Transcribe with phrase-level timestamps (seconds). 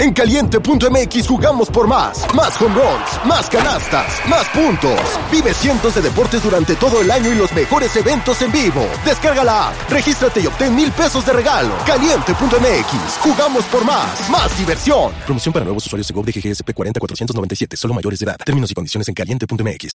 [0.00, 2.24] En caliente.mx jugamos por más.
[2.34, 4.98] Más home runs, más canastas, más puntos.
[5.30, 8.86] Vive cientos de deportes durante todo el año y los mejores eventos en vivo.
[9.04, 11.74] Descarga la app, regístrate y obtén mil pesos de regalo.
[11.84, 14.30] Caliente.mx, jugamos por más.
[14.30, 15.12] Más diversión.
[15.26, 18.38] Promoción para nuevos usuarios de GOV de GGSP 40497, solo mayores de edad.
[18.42, 19.90] Términos y condiciones en caliente.mx.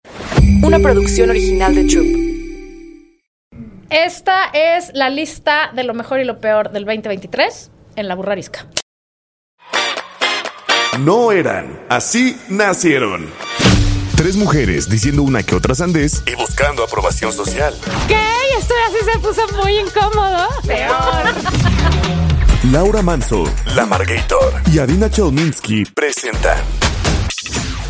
[0.62, 2.07] Una producción original de Troop.
[3.91, 8.67] Esta es la lista de lo mejor y lo peor del 2023 en la burrarisca.
[10.98, 13.26] No eran, así nacieron.
[14.17, 17.75] Tres mujeres diciendo una que otra sandés y buscando aprobación social.
[18.08, 18.21] ¿Qué?
[18.58, 20.49] Esto así se puso muy incómodo.
[20.66, 21.35] Peor.
[22.71, 23.44] Laura Manso,
[23.75, 26.58] La Margator y Adina Chelminsky presentan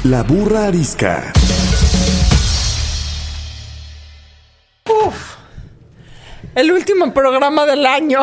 [0.05, 1.33] La Burra Arisca.
[6.55, 8.23] El último programa del año.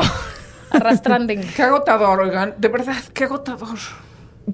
[0.70, 1.34] Arrastrando.
[1.56, 2.54] Qué agotador, oigan.
[2.58, 3.78] De verdad, qué agotador.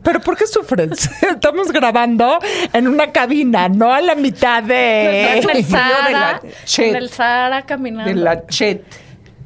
[0.02, 1.10] ¿Pero por qué sufres?
[1.22, 2.40] Estamos grabando
[2.74, 5.38] en una cabina, no a la mitad de...
[5.40, 6.88] En el Sahara, de la Chet.
[6.90, 8.12] en el Sahara caminando.
[8.12, 8.84] De la chet.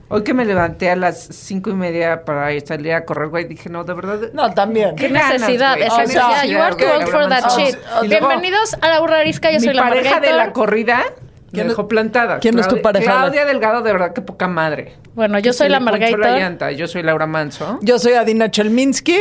[0.10, 3.70] Hoy que me levanté a las cinco y media para salir a correr, güey, dije,
[3.70, 4.20] no, de verdad.
[4.32, 4.96] No, también.
[4.96, 6.44] Qué ganas, necesidad, esa necesidad.
[6.46, 7.76] You are too old for that shit.
[8.08, 11.04] Luego, Bienvenidos a la burrarisca, yo Mi soy la pareja de la corrida
[11.48, 12.40] me ¿Quién es- dejó plantada.
[12.40, 13.06] quién es tu pareja?
[13.12, 14.94] Claudia Delgado, de verdad, qué poca madre.
[15.14, 16.38] Bueno, yo soy la Margarita.
[16.38, 16.72] llanta.
[16.72, 17.80] Yo soy Laura Manso.
[17.82, 19.18] Yo soy Adina Chelminsky.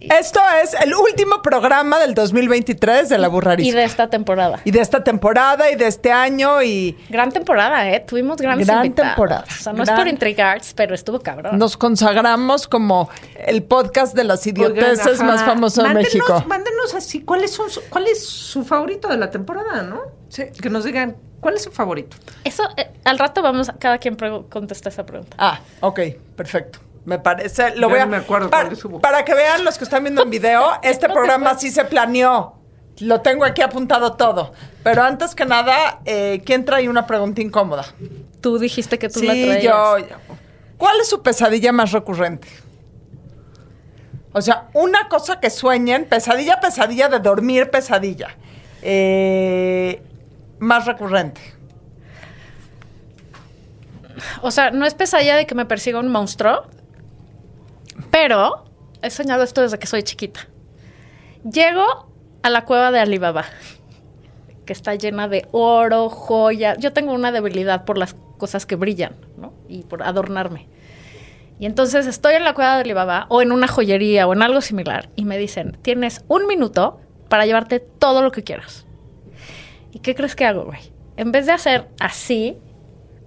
[0.00, 3.68] Esto es el último programa del 2023 de La Burrarisca.
[3.68, 4.60] Y de esta temporada.
[4.64, 8.00] Y de esta temporada y de este año y Gran temporada, ¿eh?
[8.06, 9.12] Tuvimos grandes Gran invitados.
[9.12, 9.44] temporada.
[9.48, 11.58] O sea, no es por intrigar, pero estuvo cabrón.
[11.58, 16.44] nos consagramos como el podcast de las idioteces más famoso de México.
[16.46, 20.00] Mándenos así, ¿cuál es, su, ¿cuál es su favorito de la temporada, no?
[20.28, 20.44] Sí.
[20.60, 22.16] Que nos digan, ¿cuál es su favorito?
[22.44, 24.16] Eso, eh, al rato vamos, a, cada quien
[24.48, 25.36] contesta esa pregunta.
[25.38, 26.00] Ah, ok,
[26.36, 26.80] perfecto.
[27.04, 28.04] Me parece, lo voy a...
[28.04, 29.00] no me acuerdo para, cuál subo.
[29.00, 32.54] para que vean los que están viendo en video, este programa sí se planeó.
[33.00, 34.52] Lo tengo aquí apuntado todo.
[34.84, 37.86] Pero antes que nada, eh, ¿quién trae una pregunta incómoda?
[38.40, 39.62] Tú dijiste que tú sí, la traías.
[39.62, 40.16] yo, yo.
[40.76, 42.48] ¿Cuál es su pesadilla más recurrente?
[44.32, 48.36] O sea, una cosa que sueñen, pesadilla, pesadilla de dormir, pesadilla.
[48.82, 50.02] Eh,
[50.58, 51.40] más recurrente.
[54.40, 56.66] O sea, no es pesadilla de que me persiga un monstruo,
[58.10, 58.64] pero
[59.02, 60.48] he soñado esto desde que soy chiquita.
[61.50, 62.08] Llego
[62.42, 63.44] a la cueva de Alibaba,
[64.66, 66.78] que está llena de oro, joyas.
[66.78, 69.52] Yo tengo una debilidad por las cosas que brillan, ¿no?
[69.68, 70.68] Y por adornarme.
[71.58, 74.60] Y entonces estoy en la cueva de Alibaba o en una joyería o en algo
[74.60, 76.98] similar y me dicen, tienes un minuto
[77.28, 78.84] para llevarte todo lo que quieras.
[79.92, 80.80] ¿Y qué crees que hago, güey?
[81.16, 82.56] En vez de hacer así,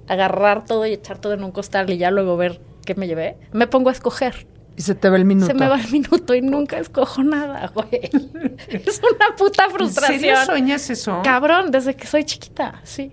[0.07, 3.37] agarrar todo y echar todo en un costal y ya luego ver qué me llevé,
[3.51, 4.47] me pongo a escoger.
[4.77, 5.47] Y se te ve el minuto.
[5.47, 7.87] Se me va el minuto y nunca escojo nada, güey.
[8.67, 10.19] es una puta ¿En frustración.
[10.19, 11.21] serio sueñas eso?
[11.23, 13.11] Cabrón, desde que soy chiquita, sí.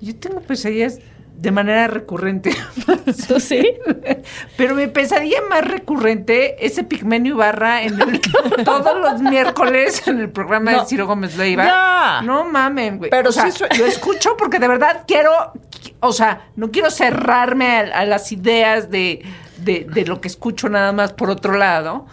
[0.00, 0.98] Yo tengo pesadillas
[1.36, 2.54] de manera recurrente.
[3.28, 3.66] ¿Tú sí?
[4.58, 8.20] Pero mi pesadilla más recurrente es Epigmenio Ibarra en el-
[8.64, 10.80] todos los miércoles en el programa No.
[10.82, 11.64] de Ciro Gómez Leiva.
[11.64, 12.20] Ya.
[12.26, 13.10] No mamen, güey.
[13.10, 15.30] Pero o sea, sí lo escucho porque de verdad quiero,
[16.00, 19.22] o sea, no quiero cerrarme a, a las ideas de,
[19.62, 22.06] de, de lo que escucho nada más por otro lado,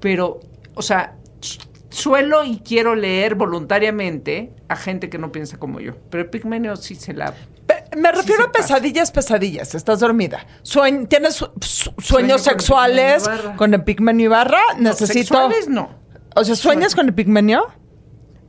[0.00, 0.40] pero,
[0.74, 1.60] o sea, su-
[1.90, 5.92] suelo y quiero leer voluntariamente a gente que no piensa como yo.
[6.10, 7.32] Pero Epigmenio sí se la...
[7.66, 9.74] Pe- Me refiero a pesadillas, pesadillas.
[9.74, 10.46] Estás dormida.
[10.64, 13.24] Sueñ- ¿Tienes su- su- sueños sexuales
[13.56, 14.60] con Epigmenio Ibarra?
[14.78, 15.18] Necesito.
[15.18, 15.90] Sexuales no.
[16.34, 17.66] O sea, ¿sueñas con Epigmenio?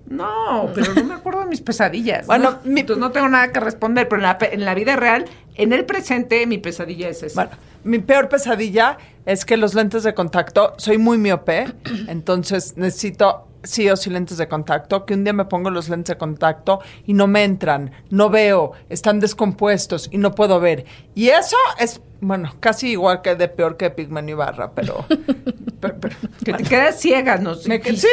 [0.08, 2.28] No, pero no me acuerdo de mis pesadillas.
[2.28, 2.60] Bueno, ¿no?
[2.72, 5.74] mi- Entonces no tengo nada que responder, pero en la, en la vida real, en
[5.74, 7.46] el presente, mi pesadilla es esa.
[7.46, 11.68] Bueno, mi peor pesadilla es que los lentes de contacto, soy muy miope,
[12.08, 16.14] entonces necesito sí o sí lentes de contacto, que un día me pongo los lentes
[16.16, 20.86] de contacto y no me entran, no veo, están descompuestos y no puedo ver.
[21.16, 25.06] Y eso es, bueno, casi igual que de peor que Pigmenio Ibarra, pero...
[25.80, 27.56] pero- pero- que te quedas ciega, ¿no?
[27.68, 28.08] me- sí,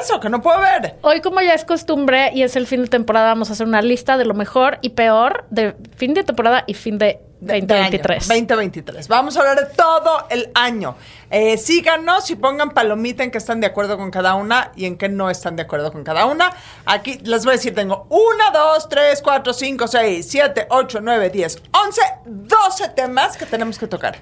[0.00, 0.94] eso, que no puedo ver.
[1.02, 3.82] Hoy, como ya es costumbre y es el fin de temporada, vamos a hacer una
[3.82, 8.30] lista de lo mejor y peor de fin de temporada y fin de 2023.
[8.30, 9.08] año, 2023.
[9.08, 10.96] Vamos a hablar de todo el año.
[11.30, 14.96] Eh, síganos y pongan palomita en que están de acuerdo con cada una y en
[14.96, 16.52] que no están de acuerdo con cada una.
[16.84, 18.20] Aquí les voy a decir, tengo 1,
[18.52, 23.86] 2, 3, 4, 5, 6, 7, 8, 9, 10, 11, 12 temas que tenemos que
[23.88, 24.18] tocar.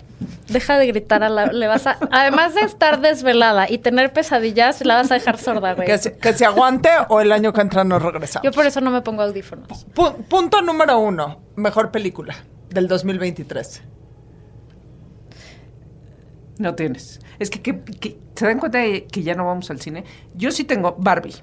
[0.48, 4.84] Deja de gritar a la, le vas a, además de estar desvelada y tener pesadillas,
[4.84, 5.86] la vas a dejar sorda, güey.
[5.86, 8.44] Que se, que se aguante o el año que entra nos regresamos.
[8.44, 9.86] Yo por eso no me pongo audífonos.
[9.94, 12.34] Pu- punto número uno, mejor película
[12.74, 13.82] del 2023.
[16.58, 17.20] No tienes.
[17.38, 20.04] Es que, que- que- ¿se dan cuenta de que ya no vamos al cine?
[20.34, 21.34] Yo sí tengo Barbie.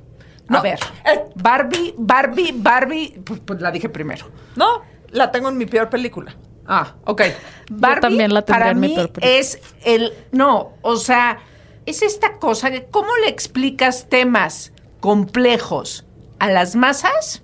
[0.48, 1.26] A No, ver, eh.
[1.36, 4.28] Barbie, Barbie, Barbie, pues, pues la dije primero.
[4.56, 4.82] No,
[5.12, 6.36] la tengo en mi peor película.
[6.66, 7.22] Ah, ok.
[7.70, 9.38] Barbie también la para en mi mí peor película.
[9.40, 11.40] es el no, o sea,
[11.86, 16.06] es esta cosa de cómo le explicas temas complejos
[16.40, 17.44] a las masas.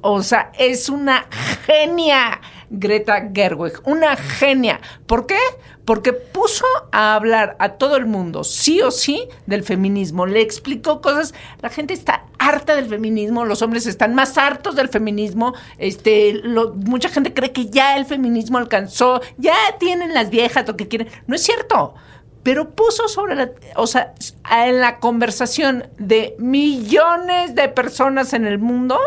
[0.00, 1.26] O sea, es una
[1.66, 2.40] genia
[2.78, 4.80] Greta Gerwig, una genia.
[5.06, 5.38] ¿Por qué?
[5.84, 10.24] Porque puso a hablar a todo el mundo, sí o sí, del feminismo.
[10.26, 11.34] Le explicó cosas.
[11.60, 15.54] La gente está harta del feminismo, los hombres están más hartos del feminismo.
[15.78, 20.76] Este, lo- mucha gente cree que ya el feminismo alcanzó, ya tienen las viejas lo
[20.76, 21.08] que quieren.
[21.26, 21.94] No es cierto.
[22.42, 24.12] Pero puso sobre la, o sea,
[24.50, 28.98] en la conversación de millones de personas en el mundo,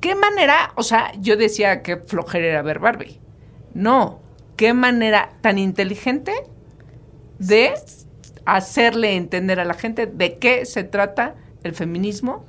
[0.00, 0.72] ¿qué manera?
[0.76, 3.18] O sea, yo decía que flojera era ver Barbie.
[3.74, 4.20] No,
[4.56, 6.32] qué manera tan inteligente
[7.38, 7.74] de
[8.44, 12.44] hacerle entender a la gente de qué se trata el feminismo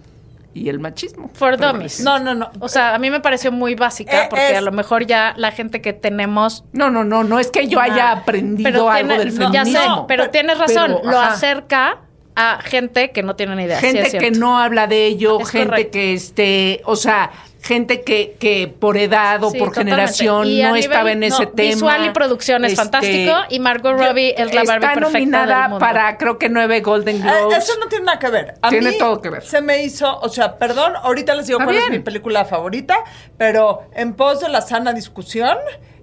[0.54, 1.30] y el machismo.
[1.34, 2.00] For dummies.
[2.02, 2.50] No, no, no.
[2.60, 5.34] O sea, a mí me pareció muy básica Eh, porque es- a lo mejor ya
[5.38, 9.10] la gente que tenemos No, no, no, no es que yo haya Ah, aprendido algo
[9.10, 9.96] tiene- del no, Ya feminismo.
[9.98, 11.34] sé, pero Pero- tienes razón, pero, lo ajá.
[11.34, 12.00] acerca
[12.42, 13.80] a gente que no tiene ni idea.
[13.82, 15.92] sí gente es que no habla de ello, Es gente correcto.
[15.92, 17.32] que este, o sea,
[17.62, 19.96] gente que, que por edad o Sí, por totalmente.
[19.98, 21.70] generación Y no nivel- estaba en ese no, tema.
[21.74, 25.20] Visual y producción es Este, fantástico y Margot yo- Robbie es la Barbie está perfecta
[25.20, 25.80] nominada del mundo.
[25.80, 27.58] para creo que nueve Golden Eh, Globes.
[27.58, 28.54] eso no tiene nada que ver.
[28.62, 29.44] A Tiene mí todo que ver.
[29.44, 32.00] Se me hizo, o sea, perdón, ahorita les digo Está cuál es bien.
[32.00, 33.04] mi película favorita,
[33.38, 35.58] pero en pos de la sana discusión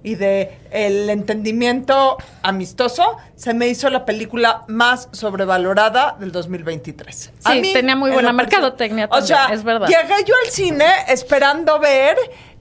[0.06, 7.32] y de el entendimiento amistoso, se me hizo la película más sobrevalorada del 2023.
[7.41, 9.88] Sí, tenía muy en buena mercadotecnia O sea, también, es verdad.
[9.88, 12.17] llegué yo al cine esperando ver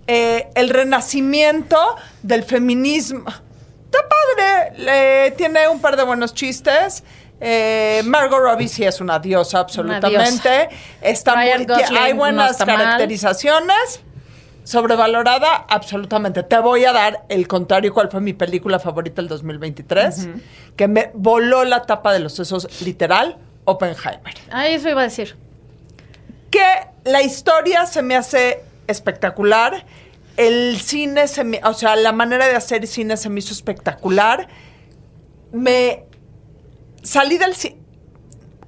[0.08, 1.78] eh, el renacimiento
[2.24, 3.26] del feminismo.
[3.30, 7.04] Está padre, tiene un par de buenos chistes.
[7.40, 10.70] Eh, Margot Robbie sí es una diosa, absolutamente.
[11.00, 12.98] Está Ryan muy- Gosling hay no buenas mal.
[14.66, 16.42] Sobrevalorada, absolutamente.
[16.44, 20.28] Te voy a dar el contrario, cuál fue mi película favorita del 2023,
[20.76, 25.36] que me voló la tapa de los sesos, literal, Oppenheimer Ahí eso iba a decir.
[26.50, 26.66] que
[27.04, 29.86] la historia se me hace espectacular.
[30.38, 34.48] El cine se me, o sea, la manera de hacer cine se me hizo espectacular.
[35.52, 36.06] Me
[37.04, 37.78] salí del cine.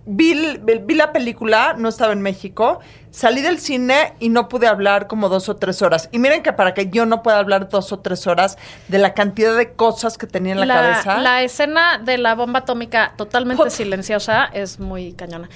[0.05, 2.79] Vi, vi la película, no estaba en México.
[3.17, 6.07] Salí del cine y no pude hablar como dos o tres horas.
[6.11, 8.59] Y miren que para que yo no pueda hablar dos o tres horas
[8.89, 11.17] de la cantidad de cosas que tenía en la, cabeza.
[11.17, 15.49] la escena de la bomba atómica totalmente silenciosa es muy cañona.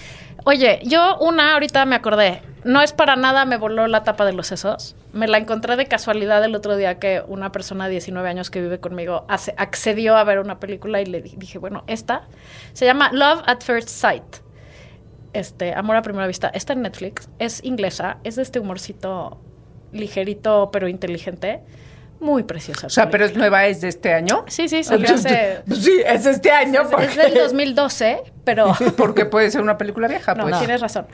[0.44, 4.34] Oye, yo una ahorita me acordé, no es para nada me voló la tapa de
[4.34, 4.96] los sesos.
[5.14, 8.60] Me la encontré de casualidad el otro día que una persona de 19 años que
[8.60, 12.24] vive conmigo accedió a ver una película y le di- dije, bueno, esta
[12.74, 14.38] se llama Love at First Sight.
[15.34, 16.50] Este, Amor a Primera Vista.
[16.54, 19.40] Está en Netflix, es inglesa, es de este humorcito
[19.92, 21.62] ligerito pero inteligente.
[22.20, 22.86] Muy preciosa.
[22.86, 24.46] o sea, pero es nueva, es de este año.
[24.48, 25.64] Sí, sí, salió hace...
[25.74, 26.84] Sí, es este año.
[26.84, 30.60] Es, porque- es del 2012, pero Porque puede ser una película vieja, no, pues.
[30.60, 31.08] tienes razón.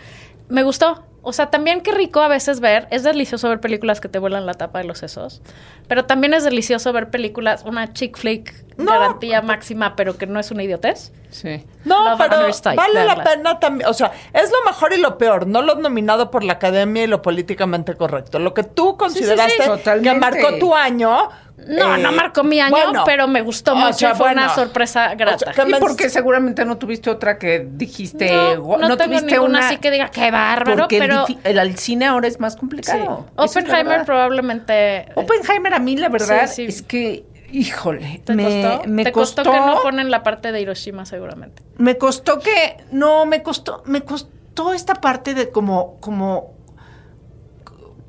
[0.49, 1.05] Me gustó.
[1.27, 4.45] O sea, también qué rico a veces ver, es delicioso ver películas que te vuelan
[4.45, 5.41] la tapa de los sesos,
[5.89, 8.93] pero también es delicioso ver películas, una chick flick, No.
[8.93, 11.11] garantía máxima, pero que no es una idiotez.
[11.29, 11.65] Sí.
[11.83, 13.89] No, Love pero vale la pena también.
[13.89, 17.07] O sea, es lo mejor y lo peor, no lo nominado por la academia y
[17.07, 18.39] lo políticamente correcto.
[18.39, 19.69] Lo que tú consideraste
[20.01, 21.27] que marcó tu año.
[21.57, 24.55] No, eh, no marcó mi año, bueno, pero me gustó mucho sea, fue una bueno,
[24.55, 25.35] sorpresa grata.
[25.35, 28.55] o sea, que Y porque seguramente no tuviste otra que dijiste.
[28.55, 29.67] no, "Gua- no, tengo tuviste ninguna una.
[29.67, 31.25] así que diga, qué bárbaro, porque el pero...
[31.43, 32.59] el, al cine ahora es más sí.
[32.59, 33.25] complicado.
[33.35, 35.07] La Oppenheimer probablemente...
[35.15, 36.65] Oppenheimer a mí la verdad Sí, sí.
[36.65, 38.87] es que, híjole, ¿Te me costó?
[38.89, 41.63] me ¿Te costó, que no ponen la parte de Hiroshima seguramente?
[41.77, 46.53] me costó que no me costó me costó esta parte de como como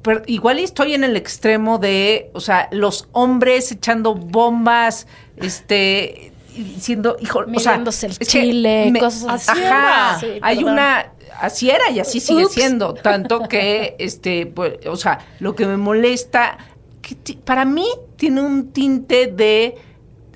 [0.02, 7.16] per- igual estoy en el extremo de o sea los hombres echando bombas este diciendo
[7.20, 9.60] hijo o sea, el chile, me- cosas así.
[9.64, 12.54] ajá Sí, hay una así era y así sigue Ups.
[12.54, 16.58] siendo tanto que este pues, o sea lo que me molesta
[17.02, 17.86] que para mí
[18.16, 19.76] tiene un tinte de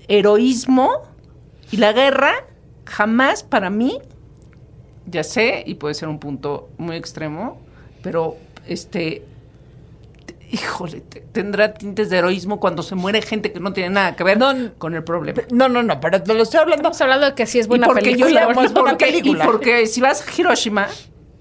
[0.08, 0.90] heroísmo
[1.70, 2.32] y la guerra
[2.84, 3.98] jamás para mí,
[5.06, 7.60] ya sé, y puede ser un punto muy extremo,
[8.02, 9.24] pero este,
[10.52, 14.22] híjole, te- tendrá tintes de heroísmo cuando se muere gente que no tiene nada que
[14.22, 15.42] ver No, con el problema.
[15.50, 16.82] No, no, no, pero te lo estoy hablando.
[16.82, 18.40] Estamos hablando de que sí es Y buena porque yo película.
[18.48, 18.62] ya- ¿no?
[18.62, 19.44] y es buena porque, y película.
[19.44, 20.86] porque si vas a Hiroshima,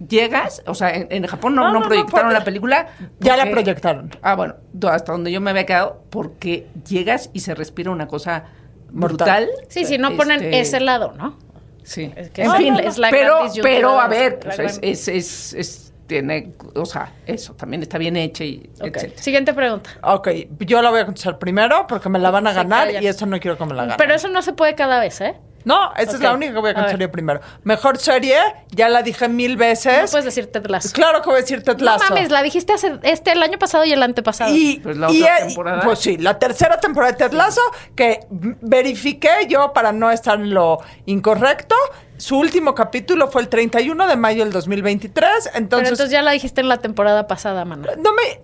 [0.08, 2.88] llegas, o sea, en, en Japón no, No, no no, no, proyectaron la película.
[3.20, 4.10] Ya la proyectaron.
[4.22, 4.56] Ah, bueno,
[4.90, 8.46] hasta donde yo me había quedado, porque llegas y se respira una cosa
[8.90, 9.50] brutal.
[9.68, 11.38] Sí, sí, no ponen Este, ese lado, ¿no?
[11.84, 12.12] Sí.
[12.16, 15.08] Es que en es- fin, es la pero, pero a ver, pues, gran- es, es,
[15.08, 18.88] es- es- tiene, o sea, eso también está bien hecha y Ok.
[18.98, 19.22] etcétera.
[19.22, 19.90] Siguiente pregunta.
[20.04, 20.28] Ok,
[20.60, 23.02] yo la voy a contestar primero porque me la van a Se ganar callan.
[23.04, 23.98] y eso no quiero que me la ganen.
[23.98, 25.36] Pero eso no se puede cada vez, ¿eh?
[25.64, 26.24] No, esa es Ok.
[26.24, 27.40] la única que voy a contestar yo primero.
[27.64, 28.36] Mejor serie,
[28.72, 30.10] ya la dije mil No veces.
[30.10, 30.90] puedes decir Ted Lasso.
[30.92, 32.06] Claro que voy a decir Ted No Lasso.
[32.10, 34.54] mames, la dijiste hace, este, el año pasado y el antepasado.
[34.54, 35.82] Y, Pues la y, otra eh, temporada.
[35.84, 37.62] Pues sí, la tercera temporada de Ted Lasso,
[37.96, 38.22] que
[38.62, 41.76] verifiqué yo para no estar en lo incorrecto.
[42.22, 45.12] Su último capítulo fue el 31 de mayo del 2023.
[45.46, 47.88] Pero Entonces, entonces ya la dijiste en la temporada pasada, mano.
[47.98, 48.42] no me.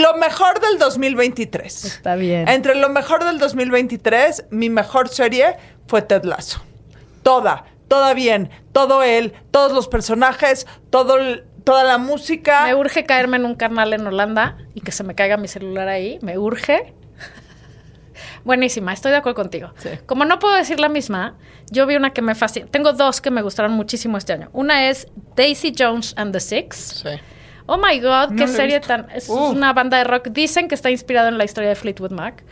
[0.00, 1.84] Lo mejor del 2023.
[1.84, 2.48] Está bien.
[2.48, 5.56] Entre lo mejor del 2023, mi mejor serie
[5.86, 6.60] fue Ted Lasso.
[7.22, 12.64] Toda, toda bien, todo él, todos los personajes, todo el- toda la música.
[12.64, 15.88] Me urge caerme en un canal en Holanda y que se me caiga mi celular
[15.88, 16.18] ahí.
[16.22, 16.92] Me urge.
[18.44, 19.72] Buenísima, estoy de acuerdo contigo.
[20.06, 21.36] Como no puedo decir la misma,
[21.70, 22.66] yo vi una que me fascina.
[22.70, 24.50] Tengo dos que me gustaron muchísimo este año.
[24.52, 26.76] Una es Daisy Jones and the Six.
[27.02, 27.08] Sí.
[27.66, 29.08] Oh my God, No qué serie tan.
[29.14, 29.50] Es Uh.
[29.50, 30.28] una banda de rock.
[30.28, 32.44] Dicen que está inspirado en la historia de Fleetwood Mac.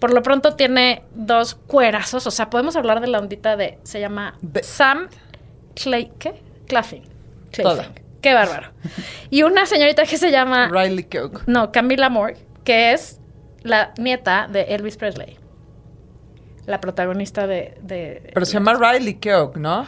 [0.00, 2.26] Por lo pronto tiene dos cuerazos.
[2.26, 3.78] O sea, podemos hablar de la ondita de.
[3.84, 5.08] Se llama Sam
[5.76, 6.10] Clay.
[6.18, 6.42] ¿Qué?
[6.66, 7.04] Claffin.
[8.20, 8.72] Qué bárbaro.
[9.30, 10.68] Y una señorita que se llama.
[10.68, 11.44] Riley Cook.
[11.46, 13.20] No, Camila Moore, que es
[13.66, 15.38] la nieta de Elvis Presley.
[16.66, 17.78] La protagonista de.
[17.82, 19.86] de- Pero se llama Riley Cook, ¿no?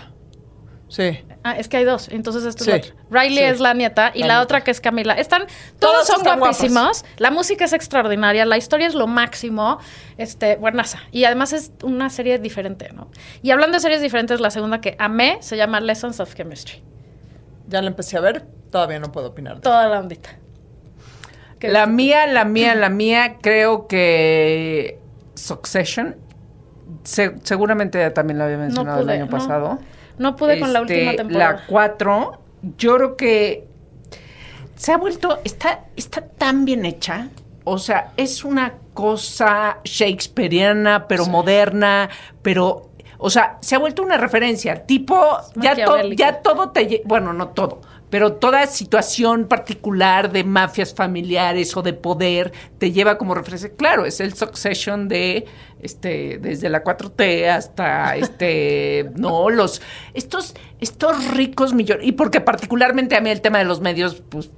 [0.89, 1.19] Sí.
[1.45, 2.95] Ah, es que hay dos, entonces esto Sí, es.
[3.11, 3.43] Riley sí.
[3.45, 5.13] es la nieta y La otra que es Camila.
[5.15, 5.43] Están,
[5.79, 7.05] todos Todas son están guapísimos.
[7.19, 9.79] La música es extraordinaria, la historia es lo máximo.
[10.17, 11.01] Este, buenaza.
[11.13, 13.11] Y además es una serie diferente, ¿no?
[13.43, 16.83] Y hablando de series diferentes, la segunda que amé se llama Lessons of Chemistry.
[17.67, 19.57] Ya la empecé a ver, todavía no puedo opinar.
[19.57, 20.39] de Toda la ondita.
[21.59, 24.99] ¿Qué La mía, la mía, la mía, creo que
[25.35, 26.17] Succession.
[27.05, 29.79] Se- seguramente también la había mencionado pude, el año pasado.
[30.19, 31.53] No pude con la Este, última temporada.
[31.61, 32.41] La 4,
[32.77, 33.67] yo creo que
[34.75, 37.29] se ha vuelto, está, está tan bien hecha.
[37.65, 42.09] O sea, es una cosa shakespeariana, pero moderna,
[42.43, 44.87] pero, o sea, se ha vuelto una referencia.
[44.87, 50.95] Tipo, ya, to- ya todo te, bueno, no todo, pero toda situación particular de mafias
[50.95, 53.71] familiares o de poder te lleva como referencia.
[53.77, 55.47] Claro, es el succession de
[55.81, 59.81] este desde la 4T hasta este no los
[60.13, 64.51] estos estos ricos millones y porque particularmente a mí el tema de los medios pues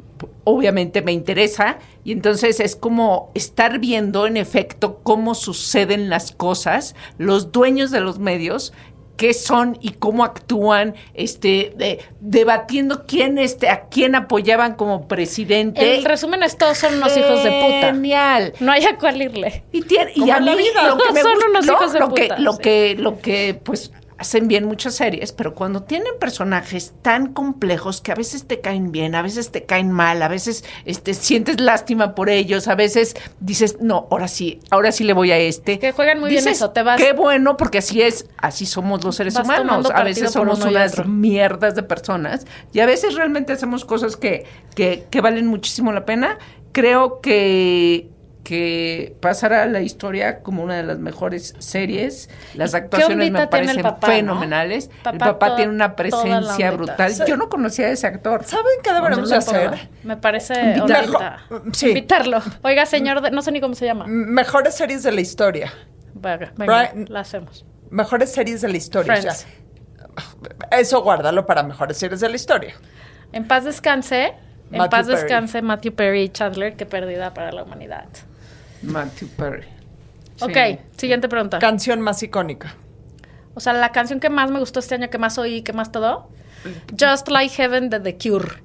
[0.44, 6.94] obviamente me interesa y entonces es como estar viendo en efecto cómo suceden las cosas,
[7.18, 8.72] los dueños de los medios
[9.20, 15.96] qué son y cómo actúan, este, de- debatiendo quién, este, a quién apoyaban como presidente.
[15.96, 17.88] El resumen es todos son unos hijos de puta.
[17.92, 18.54] Genial.
[18.60, 19.62] No hay a cuál irle.
[19.72, 20.88] Y, tiene, y a mí vida.
[20.88, 21.72] lo que me Son gusta, unos ¿no?
[21.74, 22.58] hijos de lo que, puta, lo sí.
[22.62, 28.12] que, lo que, pues, hacen bien muchas series, pero cuando tienen personajes tan complejos que
[28.12, 32.14] a veces te caen bien, a veces te caen mal, a veces este, sientes lástima
[32.14, 35.78] por ellos, a veces dices, no, ahora sí, ahora sí le voy a este.
[35.78, 39.16] Que juegan muy bien eso, te vas- Qué bueno, porque así es, así somos los
[39.16, 39.86] seres humanos.
[39.90, 45.06] A veces somos unas mierdas de personas y a veces realmente hacemos cosas que, que,
[45.10, 46.38] que valen muchísimo la pena.
[46.72, 48.08] Creo que,
[48.44, 52.28] que pasará a la historia como una de las mejores series.
[52.54, 54.12] Las ¿Y qué actuaciones me parecen papá, no?
[54.14, 54.86] fenomenales.
[54.88, 57.12] el Papá papá toda- tiene una presencia brutal.
[57.14, 57.22] Sí.
[57.28, 58.44] Yo no conocía a ese actor.
[58.44, 59.88] ¿Saben qué deberíamos hacer?
[60.02, 61.18] Me parece Invitarlo.
[61.18, 61.38] ahorita.
[61.72, 61.88] Sí.
[61.88, 62.38] Invitarlo.
[62.62, 64.06] Oiga, señor, de- no sé ni cómo se llama.
[64.08, 65.72] Mejores series de la historia.
[66.14, 67.64] Venga, venga, Brian- la hacemos.
[67.90, 69.12] Mejores series de la historia.
[69.12, 69.46] o Friends.
[70.70, 72.74] sea, eso guárdalo para mejores series de la historia.
[73.32, 74.32] En paz descanse.
[74.72, 75.20] En Matthew paz Perry.
[75.20, 78.06] descanse Matthew Perry y Chandler, qué pérdida para la humanidad.
[78.82, 79.64] Matthew Perry.
[80.36, 80.44] Sí.
[80.44, 80.56] Ok,
[80.96, 81.58] siguiente pregunta.
[81.58, 82.74] Canción más icónica.
[83.54, 85.92] o sea, la canción que más me gustó este año, que más oí, que más
[85.92, 86.28] todo.
[86.98, 88.62] Just Like Heaven de The Cure.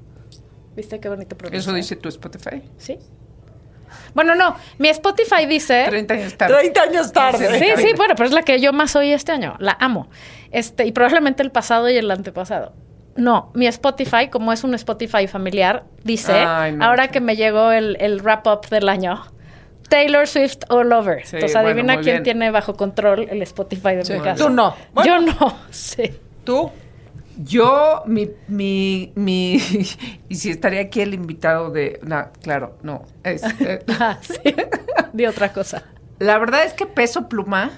[0.75, 1.59] ¿Viste qué bonito pronuncia?
[1.59, 2.61] Eso dice tu Spotify.
[2.77, 2.97] ¿Sí?
[4.13, 4.55] Bueno, no.
[4.77, 5.85] Mi Spotify dice...
[5.87, 6.55] 30 años tarde.
[6.55, 7.59] 30 años tarde.
[7.59, 9.55] Sí, sí, bueno, pero es la que yo más oí este año.
[9.59, 10.09] La amo.
[10.51, 12.73] Este, y probablemente el pasado y el antepasado.
[13.15, 17.11] No, mi Spotify, como es un Spotify familiar, dice, Ay, no, ahora sí.
[17.11, 19.25] que me llegó el, el wrap-up del año,
[19.89, 21.25] Taylor Swift all over.
[21.25, 22.23] Sí, Entonces adivina quién bien.
[22.23, 24.13] tiene bajo control el Spotify de Sí.
[24.13, 24.43] mi casa.
[24.43, 24.75] Tú no.
[25.05, 26.11] Yo no, sí.
[26.43, 26.71] ¿Tú?
[27.37, 29.55] Yo, mi, mi, mi,
[30.29, 34.39] y si estaría aquí el invitado de, no, claro, no, es, eh, Ah, sí.
[35.11, 35.83] Di otra cosa.
[36.19, 37.71] la verdad es que Peso Pluma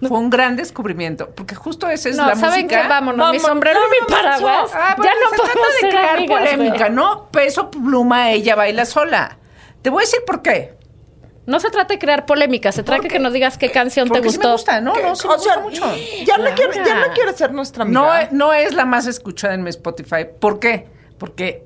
[0.00, 2.82] fue un gran descubrimiento, porque justo esa es No, la ¿saben música.
[2.82, 2.88] qué?
[2.88, 4.70] Vámonos, mi Vámonos, sombrero y mi paraguas.
[4.72, 6.88] Ah, ya no se trata podemos de ser crear amigas, polémica.
[6.88, 7.28] ¿no?
[7.30, 9.36] Peso Pluma, ella baila sola.
[9.82, 10.77] Te voy a decir por qué.
[11.48, 14.14] No se trata de crear polémica, se trata de que nos digas qué canción te
[14.20, 14.48] Porque sí gustó.
[14.48, 14.92] me gusta, ¿no?
[14.94, 15.82] No, sí me o sea, mucho.
[16.26, 18.28] Ya no, ya no quiere ser nuestra No, amiga.
[18.32, 20.26] no es la más escuchada en mi Spotify.
[20.38, 20.86] ¿Por qué?
[21.18, 21.64] Porque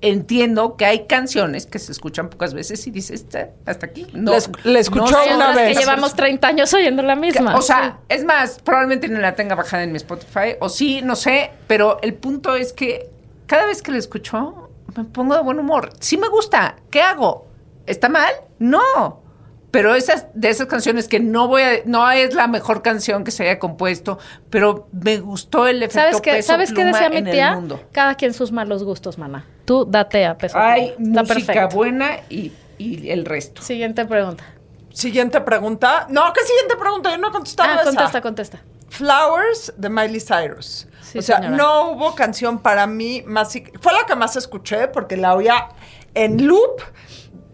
[0.00, 4.06] entiendo que hay canciones que se escuchan pocas veces y dices, "Eh, hasta aquí.
[4.12, 5.76] No, La esc- la escuchó no una vez.
[5.76, 7.56] que llevamos 30 años oyendo la misma.
[7.56, 11.16] O sea, es más, probablemente ni la tenga bajada en mi Spotify, o sí, no
[11.16, 13.10] sé, pero el punto es que
[13.46, 15.90] cada vez que la escucho, me pongo de buen humor.
[16.00, 17.47] Sí me gusta, ¿qué hago?
[17.88, 18.32] ¿Está mal?
[18.58, 19.22] No.
[19.70, 23.30] Pero esas de esas canciones que no voy a, no es la mejor canción que
[23.30, 24.18] se haya compuesto,
[24.48, 27.60] pero me gustó el efecto ¿sabes qué, peso ¿sabes qué decía mi tía?
[27.92, 29.44] Cada quien sus malos gustos, mana.
[29.66, 30.56] Tú date a peso.
[30.58, 31.76] Hay Está música perfecto.
[31.76, 33.60] buena y, y el resto.
[33.60, 34.44] Siguiente pregunta.
[34.90, 36.06] Siguiente pregunta.
[36.08, 37.10] No, ¿qué siguiente pregunta?
[37.10, 37.84] Yo no he contestado Ah, esa.
[37.84, 38.60] contesta, contesta.
[38.88, 40.88] Flowers de Miley Cyrus.
[41.02, 41.56] Sí, o sea, señora.
[41.56, 43.52] no hubo canción para mí más...
[43.80, 45.68] Fue la que más escuché porque la oía
[46.14, 46.80] en loop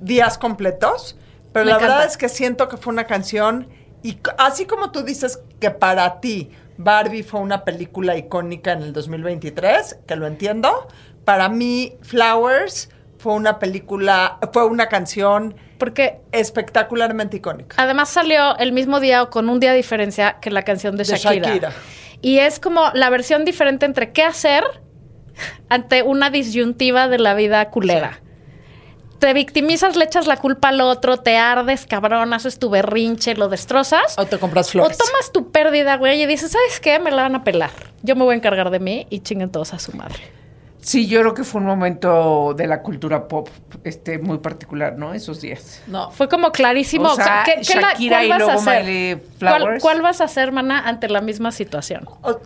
[0.04, 1.16] días completos.
[1.52, 1.94] Pero Me la encanta.
[1.94, 3.68] verdad es que siento que fue una canción...
[4.02, 8.92] Y así como tú dices que para ti Barbie fue una película icónica en el
[8.92, 10.88] 2023, que lo entiendo,
[11.24, 14.38] para mí Flowers fue una película...
[14.52, 17.76] Fue una canción Porque espectacularmente icónica.
[17.78, 21.04] además salió el mismo día o con un día de diferencia que la canción de
[21.04, 21.48] De Shakira.
[21.48, 21.72] Shakira.
[22.20, 24.64] Y es como la versión diferente entre qué hacer
[25.68, 28.20] ante una disyuntiva de la vida culera.
[29.18, 33.48] Te victimizas, le echas la culpa al otro, te ardes, cabrón, haces tu berrinche, lo
[33.48, 34.18] destrozas.
[34.18, 34.98] O te compras O flores.
[34.98, 36.98] tomas tu pérdida, güey, y dices, ¿sabes qué?
[36.98, 37.70] Me la van a pelar.
[38.02, 40.18] Yo me voy a encargar de mí y chinguen todos a su madre.
[40.80, 43.48] Sí, yo creo que fue un momento de la cultura pop
[43.84, 45.14] este muy particular, ¿no?
[45.14, 45.80] Esos días.
[45.86, 47.10] No, fue como clarísimo.
[47.10, 48.84] O sea, ¿Qué- qué la- Shakira cuál y vas a hacer?
[48.84, 49.82] Miley ¿Cuál, Flowers.
[49.82, 52.06] cuál vas a hacer, mana, ante la misma situación?
[52.20, 52.38] O-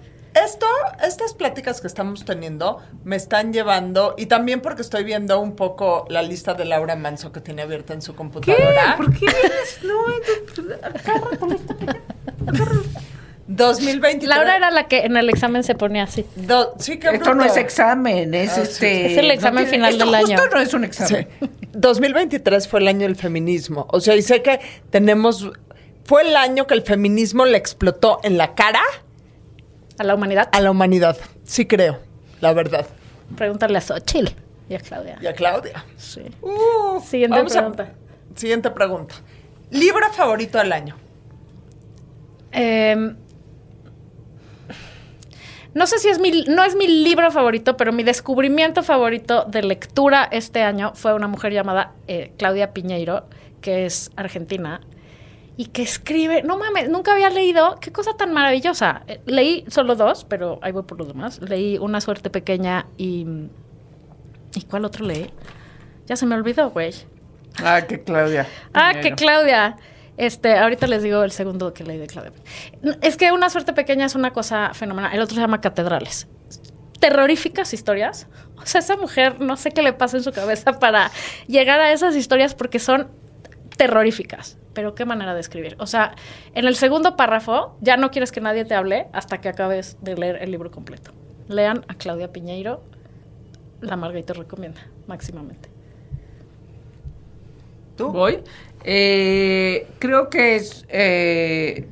[0.45, 0.66] Esto,
[1.04, 6.04] estas pláticas que estamos teniendo me están llevando, y también porque estoy viendo un poco
[6.09, 8.97] la lista de Laura Manso que tiene abierta en su computadora.
[8.97, 9.78] ¿Por qué vienes?
[9.83, 11.75] No, agarra con esta.
[13.47, 14.28] 2023.
[14.28, 16.26] Laura era la que en el examen se ponía así.
[16.37, 18.61] Do- sí, qué Esto no es examen, es Ah, sí.
[18.62, 19.12] este.
[19.12, 20.50] Es el examen no final esto del justo año.
[20.52, 20.87] no es un Sí.
[20.87, 21.29] examen.
[21.72, 23.87] 2023 fue el año del feminismo.
[23.90, 25.51] O sea, y sé que tenemos.
[26.05, 28.81] Fue el año que el feminismo le explotó en la cara
[29.98, 30.48] A la humanidad.
[30.52, 31.16] a la humanidad.
[31.44, 31.98] Sí, creo,
[32.40, 32.87] la verdad.
[33.37, 34.32] Pregúntale a Xochitl
[34.68, 35.18] y a Claudia.
[35.20, 35.84] Y a Claudia.
[35.96, 36.22] Sí.
[36.40, 37.92] Uh, Siguiente a- pregunta.
[38.34, 39.14] siguiente pregunta.
[39.70, 40.96] Libro favorito del año.
[42.52, 43.14] Eh,
[45.74, 49.62] no sé si es mi, no es mi libro favorito, pero mi descubrimiento favorito de
[49.62, 53.26] lectura este año fue una mujer llamada eh, Claudia Piñeiro,
[53.61, 54.80] que es argentina,
[55.59, 59.03] y que escribe, no mames, nunca había leído, qué cosa tan maravillosa.
[59.09, 61.40] Eh, leí solo dos, pero ahí voy por los demás.
[61.42, 63.27] Leí Una suerte pequeña y...
[64.55, 65.33] ¿Y cuál otro leí?
[66.07, 66.94] Ya se me olvidó, güey.
[67.61, 68.47] Ah, que Claudia.
[68.73, 69.77] Ah, que Claudia.
[70.16, 72.31] Este, ahorita les digo el segundo que leí de Claudia.
[73.03, 75.12] Es que una suerte pequeña es una cosa fenomenal.
[75.12, 76.29] El otro se llama Catedrales.
[77.01, 78.29] Terroríficas historias.
[78.59, 81.11] O sea, esa mujer no sé qué le pasa en su cabeza para
[81.49, 83.09] llegar a esas historias porque son
[83.77, 84.58] terroríficas.
[84.79, 85.75] Pero qué manera de escribir.
[85.81, 86.14] O sea,
[86.55, 90.14] en el segundo párrafo ya no quieres que nadie te hable hasta que acabes de
[90.14, 91.11] leer el libro completo.
[91.49, 92.85] Lean a Claudia Piñeiro.
[93.81, 95.69] La Margarita recomienda, máximamente.
[97.97, 98.12] ¿Tú?
[98.12, 98.38] Voy.
[98.85, 101.88] Eh, creo que es eh,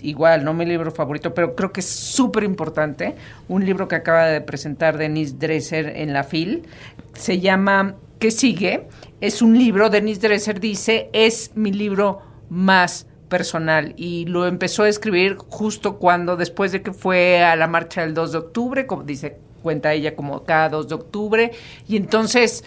[0.00, 3.14] igual, no mi libro favorito, pero creo que es súper importante.
[3.46, 6.66] Un libro que acaba de presentar Denise Dresser en la FIL.
[7.12, 8.88] Se llama ¿Qué sigue?
[9.20, 14.88] Es un libro, Denise Dresser dice, es mi libro más personal y lo empezó a
[14.88, 19.02] escribir justo cuando después de que fue a la marcha del 2 de octubre, como
[19.02, 21.50] dice, cuenta ella como cada 2 de octubre
[21.88, 22.64] y entonces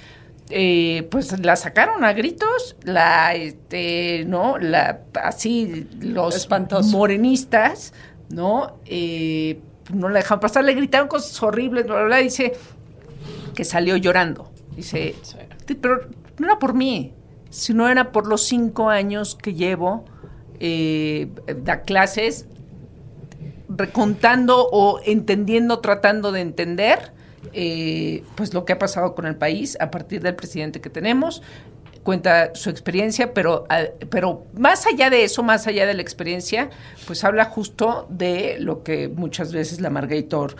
[0.51, 4.57] eh, pues la sacaron a gritos, la, este, ¿no?
[4.57, 6.97] La, así, los Espantoso.
[6.97, 7.93] morenistas,
[8.29, 8.79] ¿no?
[8.85, 9.59] Eh,
[9.93, 12.53] no la dejaron pasar, le gritaron cosas horribles, bla, bla, bla, dice
[13.55, 14.51] que salió llorando.
[14.79, 15.13] Dice,
[15.67, 17.13] "Sí, pero no era por mí,
[17.49, 20.05] sino era por los cinco años que llevo,
[20.61, 21.27] eh,
[21.63, 22.45] da clases,
[23.67, 27.11] recontando o entendiendo, tratando de entender,
[27.53, 31.41] eh, pues lo que ha pasado con el país a partir del presidente que tenemos.
[32.03, 36.69] Cuenta su experiencia, pero, ah, pero más allá de eso, más allá de la experiencia,
[37.05, 40.55] pues habla justo de lo que muchas veces la Margator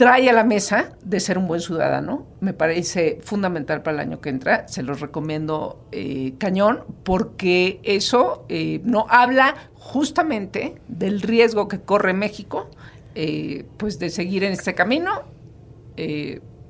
[0.00, 2.26] trae a la mesa de ser un buen ciudadano.
[2.40, 4.66] Me parece fundamental para el año que entra.
[4.66, 12.14] Se los recomiendo eh, cañón porque eso eh, no habla justamente del riesgo que corre
[12.14, 12.70] México,
[13.14, 15.24] eh, pues de seguir en este camino,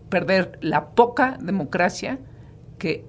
[0.09, 2.19] perder la poca democracia
[2.79, 3.05] que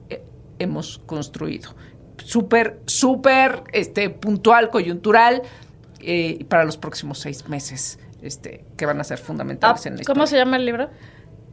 [0.59, 1.73] hemos construido.
[2.17, 5.41] súper, súper este, puntual, coyuntural,
[6.47, 10.23] para los próximos seis meses, este, que van a ser fundamentales Ah, en la ¿Cómo
[10.23, 10.27] historia.
[10.27, 10.89] se llama el libro?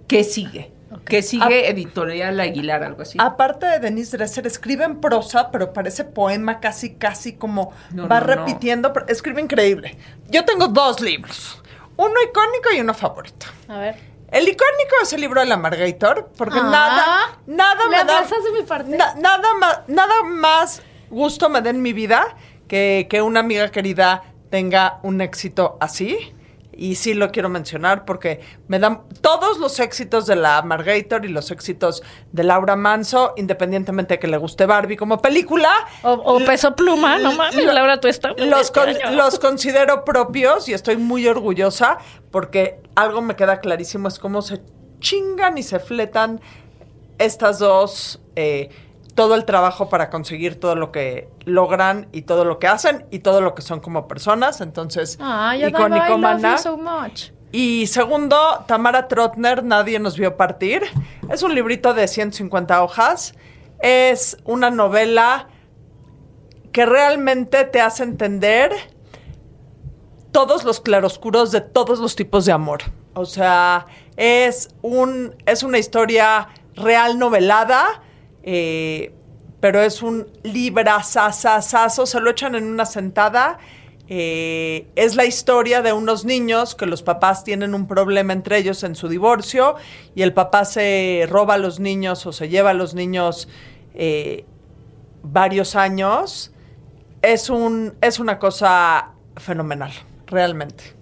[0.06, 0.72] ¿Qué sigue?
[1.04, 1.68] ¿Qué sigue?
[1.68, 3.18] Editorial Aguilar, algo así.
[3.20, 8.20] Aparte de Denise Dresser, escribe en prosa, pero parece poema casi, casi como No, va
[8.20, 8.34] no, no.
[8.46, 9.98] repitiendo, pero escribe increíble.
[10.28, 11.62] Yo tengo dos libros,
[11.98, 13.46] uno icónico y uno favorito.
[13.68, 13.96] A ver.
[14.30, 18.52] El icónico es el libro de la Margator, porque Ah, nada, nada me da, de
[18.58, 18.96] mi parte.
[18.96, 22.34] na- nada más, nada más gusto me da en mi vida
[22.66, 26.18] que, que una amiga querida tenga un éxito así.
[26.80, 31.28] Y sí lo quiero mencionar porque me dan todos los éxitos de la Margator y
[31.28, 35.70] los éxitos de Laura Manso, independientemente de que le guste Barbie como película.
[36.04, 38.32] O, o peso pluma, no mames, Lo- Laura, tú estás.
[38.38, 38.86] Los, con-
[39.16, 41.98] los considero propios y estoy muy orgullosa
[42.30, 44.60] porque algo me queda clarísimo, es cómo se
[45.00, 46.40] chingan y se fletan
[47.18, 48.68] estas dos, eh,
[49.18, 53.18] todo el trabajo para conseguir todo lo que logran y todo lo que hacen y
[53.18, 54.60] todo lo que son como personas.
[54.60, 55.18] Entonces,
[55.56, 56.20] icónico,
[56.56, 56.78] so.
[57.50, 60.84] Y segundo, Tamara Trotner, Nadie nos vio partir.
[61.28, 63.34] Es un librito de 150 hojas.
[63.80, 65.48] Es una novela
[66.70, 68.70] que realmente te hace entender
[70.30, 72.82] todos los claroscuros de todos los tipos de amor.
[73.14, 78.02] O sea, es, un, es una historia real novelada,
[78.50, 79.12] eh,
[79.60, 83.58] pero es un librazazazazo, se lo echan en una sentada.
[84.08, 88.82] Eh, es la historia de unos niños que los papás tienen un problema entre ellos
[88.84, 89.74] en su divorcio
[90.14, 93.48] y el papá se roba a los niños o se lleva a los niños
[93.92, 94.46] eh,
[95.22, 96.52] varios años.
[97.20, 99.92] Es, un, es una cosa fenomenal,
[100.26, 100.94] realmente.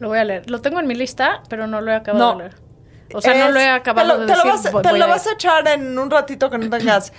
[0.00, 0.50] Lo voy a leer.
[0.50, 2.38] Lo tengo en mi lista, pero no lo he acabado No.
[2.38, 2.69] de leer.
[3.14, 4.52] O sea, no lo he acabado te lo, de te lo decir.
[4.52, 7.12] vas, a- voy- te lo a- vas a echar en un ratito que no tengas.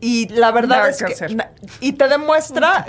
[0.00, 1.44] Y la verdad Nada es que que.
[1.80, 2.86] y te demuestra.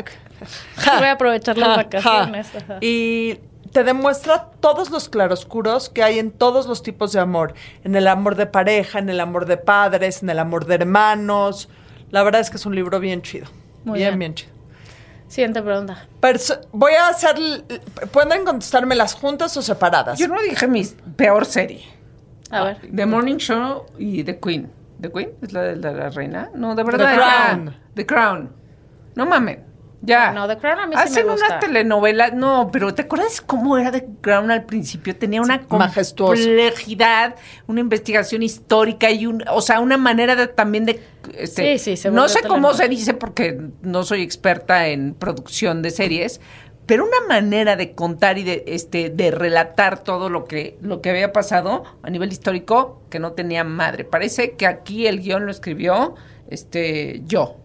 [0.97, 2.47] Voy a aprovechar las Ja, vacaciones.
[2.67, 2.77] ja.
[2.81, 3.39] Y
[3.71, 7.53] te demuestra todos los claroscuros que hay en todos los tipos de amor.
[7.83, 11.69] En el amor de pareja, en el amor de padres, en el amor de hermanos.
[12.11, 13.47] La verdad es que es un libro bien chido.
[13.83, 14.19] Muy bien, bien.
[14.19, 14.51] bien chido.
[15.27, 16.07] Siguiente pregunta.
[16.21, 17.35] Perso- voy a hacer.
[18.11, 20.17] ¿Pueden contestármelas juntas o separadas?
[20.19, 20.83] Yo no dije mi
[21.15, 21.85] peor serie.
[22.51, 22.77] A ver.
[22.93, 24.69] The Morning Show y The Queen.
[24.99, 25.29] ¿The Queen?
[25.41, 26.49] ¿Es la de la, la reina?
[26.53, 27.09] No, de verdad.
[27.09, 27.15] The.
[27.15, 27.75] Crown.
[27.95, 28.51] The Crown.
[29.15, 29.65] No mamen.
[30.03, 30.31] Ya.
[30.31, 31.45] No, The Crown a mí sí Hacen me gusta.
[31.47, 32.31] una telenovela.
[32.31, 35.15] No, pero ¿te acuerdas cómo era The Crown al principio?
[35.15, 36.33] Tenía una majestuoso.
[36.33, 37.35] complejidad,
[37.67, 41.03] una investigación histórica y un, o sea, una manera de, también de
[41.37, 45.83] este, Sí, sí, se no sé cómo se dice porque no soy experta en producción
[45.83, 46.41] de series,
[46.85, 51.09] pero una manera de contar y de este de relatar todo lo que lo que
[51.11, 54.03] había pasado a nivel histórico que no tenía madre.
[54.03, 56.15] Parece que aquí el guion lo escribió
[56.49, 57.57] este yo.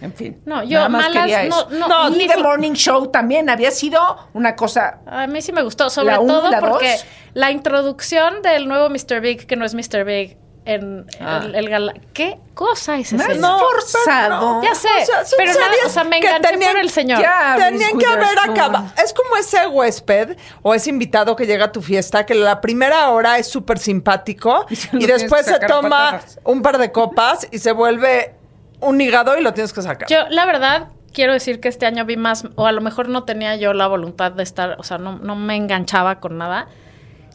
[0.00, 0.40] En fin.
[0.46, 1.70] No, yo nada más malas, quería no, eso.
[1.88, 4.00] no, ni The si- Morning Show también había sido
[4.32, 7.04] una cosa A mí sí me gustó, sobre ¿La uno, todo la porque dos?
[7.34, 9.20] la introducción del nuevo Mr.
[9.20, 10.04] Big, que no es Mr.
[10.04, 10.36] Big,
[10.68, 11.40] en Ah.
[11.44, 13.24] el, el gala- ¿Qué cosa es ese?
[13.24, 13.58] Señor?
[13.58, 14.62] forzado.
[14.62, 16.90] Ya sé, O sea, son pero nada, o sea, me que enganché tenían- por el
[16.90, 17.20] señor.
[17.20, 18.86] Ya, Tenían que haber acabado.
[19.02, 23.08] Es como ese huésped o ese invitado que llega a tu fiesta que la primera
[23.10, 26.40] hora es súper simpático Y se después se toma patadas.
[26.44, 28.34] un par de copas y se vuelve
[28.80, 30.08] un hígado y lo tienes que sacar.
[30.08, 33.24] Yo, la verdad, quiero decir que este año vi más, o a lo mejor no
[33.24, 36.68] tenía yo la voluntad de estar, o sea, no, no me enganchaba con nada.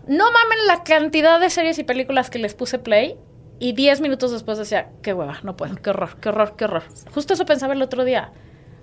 [0.07, 3.15] No mamen la cantidad de series y películas que les puse play
[3.59, 6.83] y 10 minutos después decía, qué hueva, no puedo, qué horror, qué horror, qué horror.
[7.13, 8.31] Justo eso pensaba el otro día.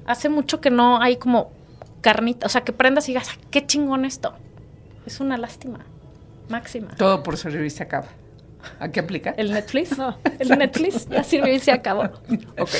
[0.06, 1.52] Hace mucho que no hay como
[2.00, 4.32] carnita, o sea, que prendas y digas, "Ah, qué chingón esto.
[5.04, 5.84] Es una lástima,
[6.48, 6.94] máxima.
[6.96, 8.06] Todo por servir se acaba.
[8.78, 9.34] ¿A qué aplica?
[9.36, 9.90] El Netflix,
[10.38, 12.04] el Netflix ya sirvió y se acabó.
[12.58, 12.70] Ok.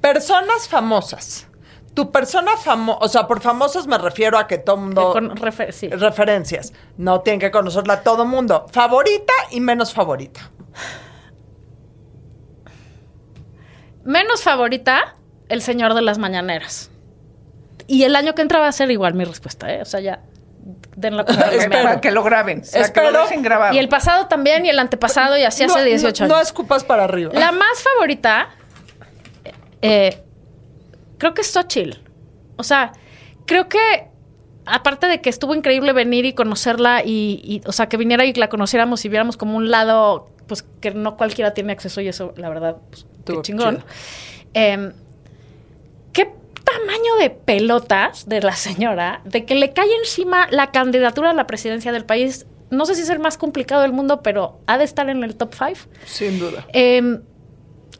[0.00, 1.46] Personas famosas.
[1.94, 5.12] Tu persona famosa, o sea, por famosas me refiero a que todo mundo...
[5.12, 5.88] Con refer- sí.
[5.88, 6.72] Referencias.
[6.96, 8.66] No tienen que conocerla todo mundo.
[8.70, 10.50] Favorita y menos favorita.
[14.04, 15.16] Menos favorita,
[15.48, 16.90] El Señor de las Mañaneras.
[17.86, 19.82] Y el año que entra va a ser igual mi respuesta, ¿eh?
[19.82, 20.20] O sea, ya
[20.96, 21.38] denlo como
[21.70, 22.60] Para que- que lo graben.
[22.60, 23.10] O sea, que Espero.
[23.10, 23.74] lo dejen grabado.
[23.74, 26.48] Y el pasado también, y el antepasado, y así hace No- 18 no, no años.
[26.48, 27.32] escupas para arriba.
[27.34, 28.50] La más favorita,
[29.82, 30.22] eh,
[31.20, 31.98] creo que es Xochitl.
[32.56, 32.92] O sea,
[33.46, 33.78] creo que,
[34.66, 38.32] aparte de que estuvo increíble venir y conocerla, y, y, o sea, que viniera y
[38.32, 42.32] la conociéramos y viéramos como un lado, pues que no cualquiera tiene acceso, y eso,
[42.36, 43.84] la verdad, pues, qué chingón.
[44.54, 44.92] Em,
[46.12, 46.24] ¿Qué
[46.64, 51.46] tamaño de pelotas de la señora de que le cae encima la candidatura a la
[51.46, 52.46] presidencia del país?
[52.70, 55.36] No sé si es el más complicado del mundo, pero ha de estar en el
[55.36, 55.72] top 5.
[56.04, 56.66] Sin duda.
[56.72, 57.22] Em,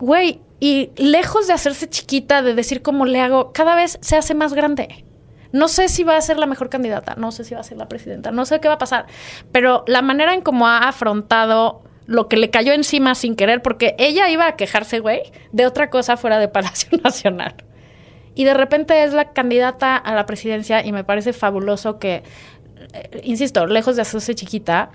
[0.01, 4.35] Güey, y lejos de hacerse chiquita, de decir cómo le hago, cada vez se hace
[4.35, 5.05] más grande.
[5.53, 7.79] No sé si va a ser la mejor candidata, no sé si va a ser
[7.79, 9.07] la presidenta, no sé qué va a pasar,
[9.51, 13.95] pero la manera en cómo ha afrontado lo que le cayó encima sin querer, porque
[13.99, 17.55] ella iba a quejarse, güey, de otra cosa fuera de Palacio Nacional.
[18.35, 22.23] Y de repente es la candidata a la presidencia y me parece fabuloso que,
[22.93, 24.91] eh, insisto, lejos de hacerse chiquita,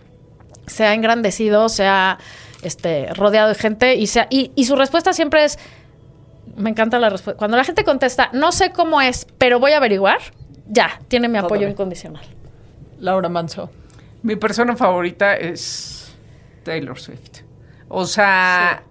[0.68, 2.18] se ha engrandecido, se ha
[2.66, 5.58] este, rodeado de gente y, sea, y, y su respuesta siempre es,
[6.56, 9.78] me encanta la respuesta, cuando la gente contesta, no sé cómo es, pero voy a
[9.78, 10.20] averiguar,
[10.68, 12.26] ya, tiene mi apoyo incondicional.
[13.00, 13.70] Laura Manso.
[14.24, 16.14] Mi persona favorita es
[16.64, 17.42] Taylor Swift.
[17.88, 18.84] O sea,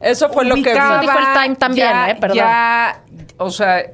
[0.00, 2.16] Eso fue lo que Eso dijo el Time también, ya- ¿eh?
[2.20, 2.36] Perdón.
[2.38, 3.02] Ya,
[3.36, 3.84] o sea,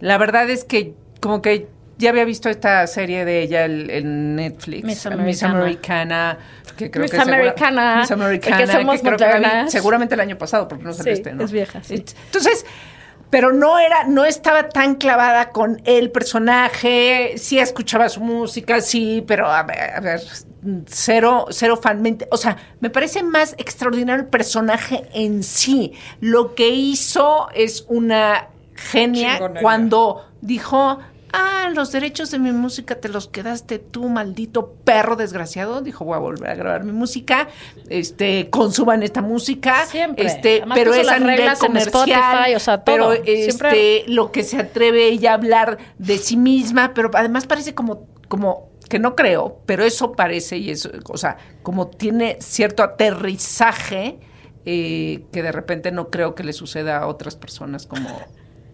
[0.00, 1.68] la verdad es que como que
[2.04, 5.60] ya había visto esta serie de ella el- en Netflix, Miss Miss Americana.
[5.60, 6.38] Americana,
[6.76, 10.14] que creo Miss que segura- Americana, Miss Americana, porque somos que creo que vi seguramente
[10.14, 11.44] el año pasado, porque no salió Sí, este, ¿no?
[11.44, 11.94] es vieja, sí.
[12.26, 12.64] Entonces,
[13.30, 19.24] pero no era, no estaba tan clavada con el personaje, sí escuchaba su música, sí,
[19.26, 20.20] pero a ver, a ver,
[20.86, 22.00] cero, cero fan.
[22.02, 25.92] Me ent- O sea, me parece más extraordinario el personaje en sí.
[26.20, 29.62] Lo que hizo es una genia Chingonería.
[29.62, 30.98] cuando dijo,
[31.34, 35.82] ah, los derechos de mi música te los quedaste tú, maldito perro desgraciado.
[35.82, 37.48] Dijo, voy a volver a grabar mi música,
[37.88, 39.84] este, consuman esta música.
[39.86, 40.26] Siempre.
[40.26, 42.08] Este, Además pero es a nivel comercial.
[42.08, 43.10] Spotify, o sea, todo.
[43.10, 47.46] Pero Siempre- este, lo que se atreve ella a hablar de sí misma, pero además
[47.46, 52.36] parece como, como que no creo, pero eso parece y eso, o sea, como tiene
[52.40, 54.18] cierto aterrizaje
[54.66, 58.08] eh, que de repente no creo que le suceda a otras personas como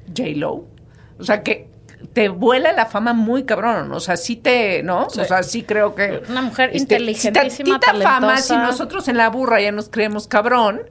[0.08, 0.66] J Lo,
[1.18, 1.68] o sea que
[2.12, 5.06] te vuela la fama muy cabrón, o sea, sí te, ¿no?
[5.06, 8.72] O sea, sí creo que Una mujer este, inteligentísima, si tantita fama, si talentosa.
[8.72, 10.82] nosotros en la burra ya nos creemos cabrón,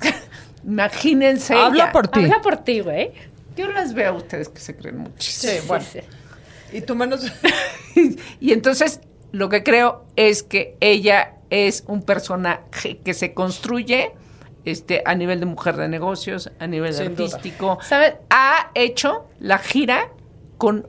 [0.64, 1.92] imagínense Habla ella.
[1.92, 2.20] por ti.
[2.20, 3.12] Habla por ti, güey.
[3.56, 5.52] Yo las veo a ustedes que se creen muchísimo.
[5.52, 5.84] Sí, bueno.
[5.90, 6.00] sí.
[6.72, 7.26] Y tú menos.
[8.40, 9.00] y entonces
[9.32, 14.12] lo que creo es que ella es un personaje que se construye
[14.64, 17.36] este, a nivel de mujer de negocios, a nivel Sin duda.
[17.36, 17.78] artístico.
[17.82, 18.18] ¿Sabe?
[18.30, 20.10] Ha hecho la gira
[20.58, 20.86] con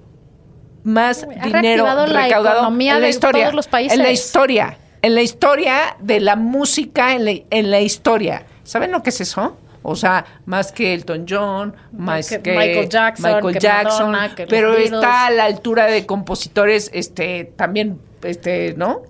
[0.84, 3.44] más Ha dinero la recaudado economía en la de historia.
[3.46, 3.98] todos los países.
[3.98, 4.78] En la historia.
[5.02, 8.44] En la historia de la música, en la, en la historia.
[8.64, 9.58] ¿Saben lo que es eso?
[9.82, 14.36] O sea, más que Elton John, más que que, Michael Jackson, Michael que Jackson, Madonna,
[14.36, 14.92] que los pero Beatles.
[14.92, 19.02] está a la altura de compositores, este, también, este, ¿no?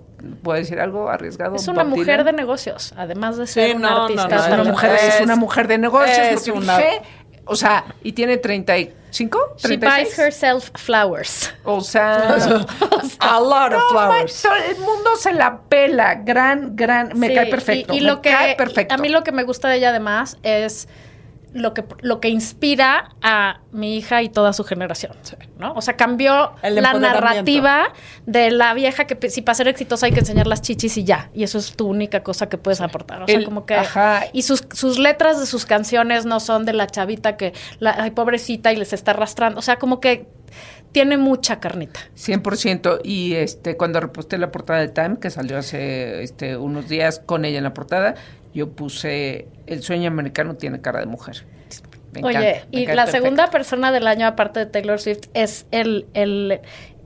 [0.44, 1.56] ¿Puedo decir algo arriesgado?
[1.56, 4.28] Es una mujer de negocios, además de ser Sí, una no, no, artista.
[4.28, 7.02] no, Es una Es- mujer, es, una mujer de negocios, es lo que una- dije.
[7.44, 9.80] O sea, y tiene 35, She 36.
[9.80, 11.52] buys herself flowers.
[11.64, 12.36] O sea,
[13.20, 14.42] A lot of no, flowers.
[14.42, 16.14] todo el mundo se la pela.
[16.16, 17.92] Gran, gran, me Sí, cae perfecto.
[17.94, 18.94] Y, y me lo que cae perfecto.
[18.94, 20.88] a mí lo que me gusta de ella además es
[21.52, 25.12] lo que lo que inspira a mi hija y toda su generación,
[25.58, 25.72] ¿no?
[25.74, 27.92] O sea, cambió la narrativa
[28.26, 31.30] de la vieja que si para ser exitosa hay que enseñar las chichis y ya,
[31.34, 33.22] y eso es tu única cosa que puedes aportar.
[33.22, 34.24] O sea, El- como que ajá.
[34.32, 38.12] y sus sus letras de sus canciones no son de la chavita que la ay
[38.12, 40.26] pobrecita y les está arrastrando, o sea, como que
[40.92, 42.00] tiene mucha carnita.
[42.16, 43.00] 100%.
[43.04, 47.44] Y este cuando reposté la portada del Time, que salió hace este, unos días con
[47.44, 48.16] ella en la portada,
[48.54, 51.44] yo puse El sueño americano tiene cara de mujer.
[52.12, 53.12] Me Oye, encanta, me y la perfecto.
[53.12, 56.60] segunda persona del año, aparte de Taylor Swift, es el, el,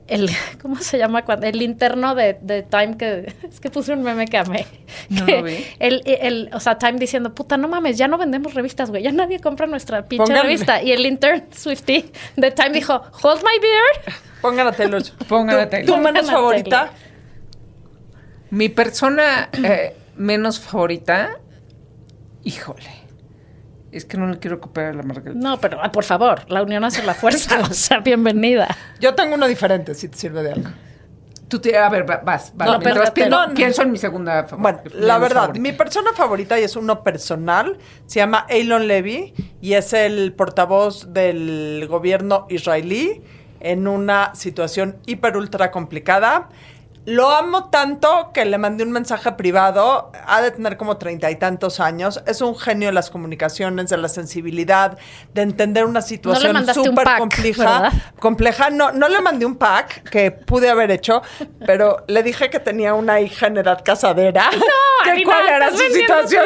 [0.07, 0.29] el
[0.61, 1.23] ¿cómo se llama?
[1.25, 4.65] Cuando, el interno de, de Time que, es que puse un meme que amé.
[5.09, 5.63] No Que lo vi.
[5.77, 9.11] El, el, o sea, Time diciendo, puta, no mames, ya no vendemos revistas, güey, ya
[9.11, 10.81] nadie compra nuestra pinche revista.
[10.81, 12.05] Y el intern Swifty
[12.35, 14.15] de Time dijo, hold my beer.
[14.41, 15.03] Pongan a Taylor.
[15.27, 16.01] Pongan a ¿Tu- Taylor.
[16.01, 16.91] ¿Tu a favorita?
[18.49, 21.39] Mi persona eh, menos favorita,
[22.43, 22.89] híjole.
[23.91, 25.39] Es que no le quiero copiar a la Margarita.
[25.41, 28.67] No, pero ah, por favor, la unión hace la fuerza, o sea, bienvenida.
[28.99, 30.69] Yo tengo uno diferente, si te sirve de algo.
[31.47, 32.67] Tú te, a ver, va- vas, vas.
[32.67, 33.53] No, pero- pienso, no, no.
[33.53, 35.61] pienso en mi segunda fa- Bueno, la verdad, favorita.
[35.61, 41.13] mi persona favorita, y es uno personal, se llama Elon Levy y es el portavoz
[41.13, 43.21] del gobierno israelí
[43.61, 46.49] en una situación hiper ultra complicada.
[47.05, 50.11] Lo amo tanto que le mandé un mensaje privado.
[50.25, 52.23] Ha de tener como treinta y tantos años.
[52.25, 54.97] Es un genio de las comunicaciones, de la sensibilidad,
[55.33, 57.81] de entender una situación un súper compleja.
[57.81, 57.93] ¿verdad?
[58.19, 58.69] Compleja.
[58.71, 61.21] No, no le mandé un pack que pude haber hecho,
[61.65, 64.49] pero le dije que tenía una hija en edad casadera.
[65.03, 66.45] que Arina, cuál era ¿estás su situación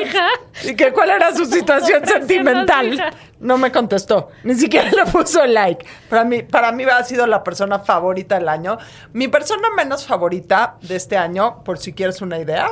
[0.64, 3.14] y que cuál era su situación sentimental.
[3.40, 5.86] No me contestó, ni siquiera le puso like.
[6.10, 8.78] Para mí, para mí ha sido la persona favorita del año.
[9.14, 10.49] Mi persona menos favorita
[10.82, 12.68] de este año, por si quieres una idea,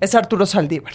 [0.00, 0.94] es Arturo Saldívar.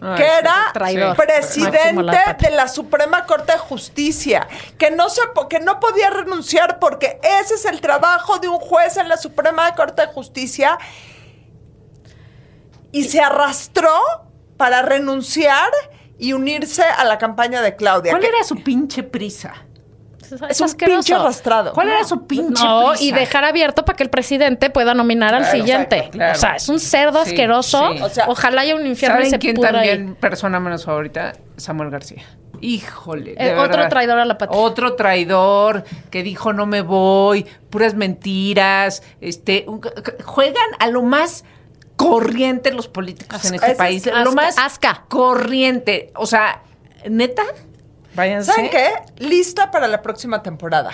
[0.00, 1.16] Ay, que era traidor.
[1.16, 4.46] Presidente de la Suprema Corte de Justicia,
[4.78, 8.96] que no, se, que no podía renunciar porque ese es el trabajo de un juez
[8.96, 10.78] en la Suprema Corte de Justicia,
[12.92, 13.92] y se arrastró
[14.56, 15.70] para renunciar
[16.18, 18.12] y unirse a la campaña de Claudia.
[18.12, 19.65] ¿Cuál que era su pinche prisa?
[20.48, 21.72] Es un pinche arrastrado.
[21.72, 23.04] ¿Cuál era su pinche No, prisa?
[23.04, 25.96] y dejar abierto para que el presidente pueda nominar al siguiente.
[25.96, 26.32] exacto, claro.
[26.36, 27.92] O sea, es un cerdo Sí, asqueroso.
[27.92, 28.02] sí.
[28.02, 30.14] O sea, Ojalá haya un infierno y ¿Saben se quién también, ahí.
[30.20, 31.32] persona menos favorita?
[31.56, 32.22] Samuel García.
[32.60, 33.34] Híjole.
[33.34, 33.88] de Eh, otro verdad.
[33.90, 34.58] traidor a la patria.
[34.58, 39.02] Otro traidor que dijo no me voy, puras mentiras.
[39.20, 39.80] Este, un-
[40.24, 41.44] juegan a lo más
[41.96, 44.06] corriente los políticos en este Es- país.
[44.06, 45.04] asca, lo más asca.
[45.08, 46.12] corriente.
[46.14, 46.62] O sea,
[47.08, 47.42] neta.
[48.16, 48.50] Váyanse.
[48.52, 48.90] ¿Saben qué?
[49.18, 50.90] Lista para la próxima temporada.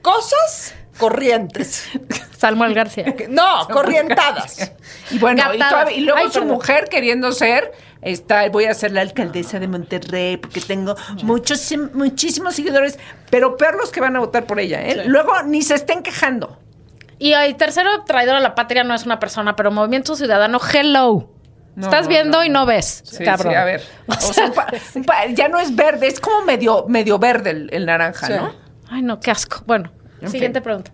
[0.00, 1.84] Cosas corrientes.
[2.38, 3.14] Samuel García.
[3.28, 4.72] No, corrientadas.
[5.10, 5.70] Y bueno, y, Gatadas.
[5.70, 6.48] todavía- y luego Ay, su perdón.
[6.48, 12.54] mujer queriendo ser, está, voy a ser la alcaldesa de Monterrey porque tengo muchos, muchísimos
[12.54, 12.98] seguidores,
[13.30, 15.02] pero peor los que van a votar por ella, ¿eh?
[15.06, 16.58] Luego ni se estén quejando.
[17.18, 21.28] Y el tercero traidor a la patria no es una persona, pero Movimiento Ciudadano, hello.
[21.76, 22.66] No, Estás viendo no, y no.
[22.66, 23.52] ves, Sí, cabrón.
[23.52, 23.82] sí, a ver.
[24.08, 24.46] O sea,
[24.94, 28.32] un pa- ya no es verde, es como medio, medio verde el, el naranja, Sí.
[28.34, 28.52] ¿no?
[28.90, 29.62] Ay, no, qué asco.
[29.66, 30.64] Bueno, En siguiente fin.
[30.64, 30.90] pregunta.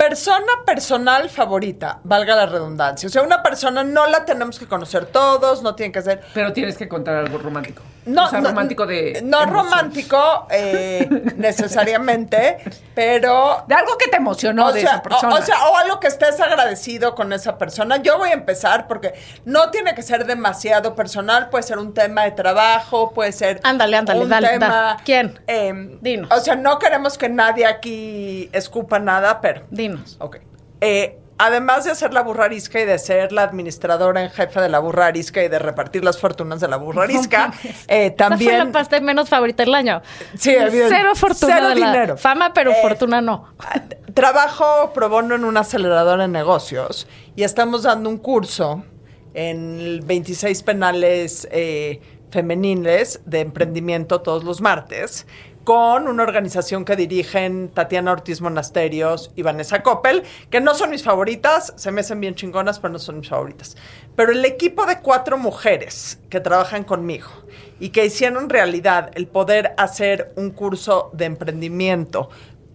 [0.00, 3.06] Persona personal favorita, valga la redundancia.
[3.06, 6.22] O sea, una persona no la tenemos que conocer todos, no tienen que ser.
[6.32, 7.82] Pero tienes que contar algo romántico.
[8.06, 9.20] No, o sea, no, romántico de.
[9.22, 9.50] No emoción.
[9.50, 12.56] romántico eh, necesariamente,
[12.94, 13.62] pero.
[13.68, 15.34] De algo que te emocionó o de sea, esa persona.
[15.34, 17.98] O, o sea, o algo que estés agradecido con esa persona.
[17.98, 19.12] Yo voy a empezar porque
[19.44, 23.60] no tiene que ser demasiado personal, puede ser un tema de trabajo, puede ser.
[23.64, 24.96] Ándale, ándale, un dale, tema.
[25.04, 25.38] ¿Quién?
[26.00, 26.30] Dinos.
[26.32, 29.66] O sea, no queremos que nadie aquí escupa nada, pero.
[30.18, 30.38] Ok.
[30.80, 34.78] Eh, además de hacer la burrarisca y de ser la administradora en jefe de la
[34.78, 38.72] burrarisca y de repartir las fortunas de la burrarisca, eh, Esa fue la también...
[38.72, 40.02] pasta menos favorita del año.
[40.38, 40.94] Sí, evidente.
[40.96, 42.16] Cero fortuna Cero de la dinero.
[42.16, 43.54] fama, pero Eh, fortuna no.
[44.14, 48.82] Trabajo pro bono en una aceleradora de negocios y estamos dando un curso
[49.34, 52.00] en el 26 penales eh,
[52.30, 55.26] femeniles de emprendimiento todos los martes
[55.64, 61.02] con una organización que dirigen Tatiana Ortiz Monasterios y Vanessa Coppel, que no son mis
[61.02, 63.76] favoritas, se me hacen bien chingonas, pero no son mis favoritas.
[64.16, 67.28] Pero el equipo de cuatro mujeres que trabajan conmigo
[67.78, 72.30] y que hicieron realidad el poder hacer un curso de emprendimiento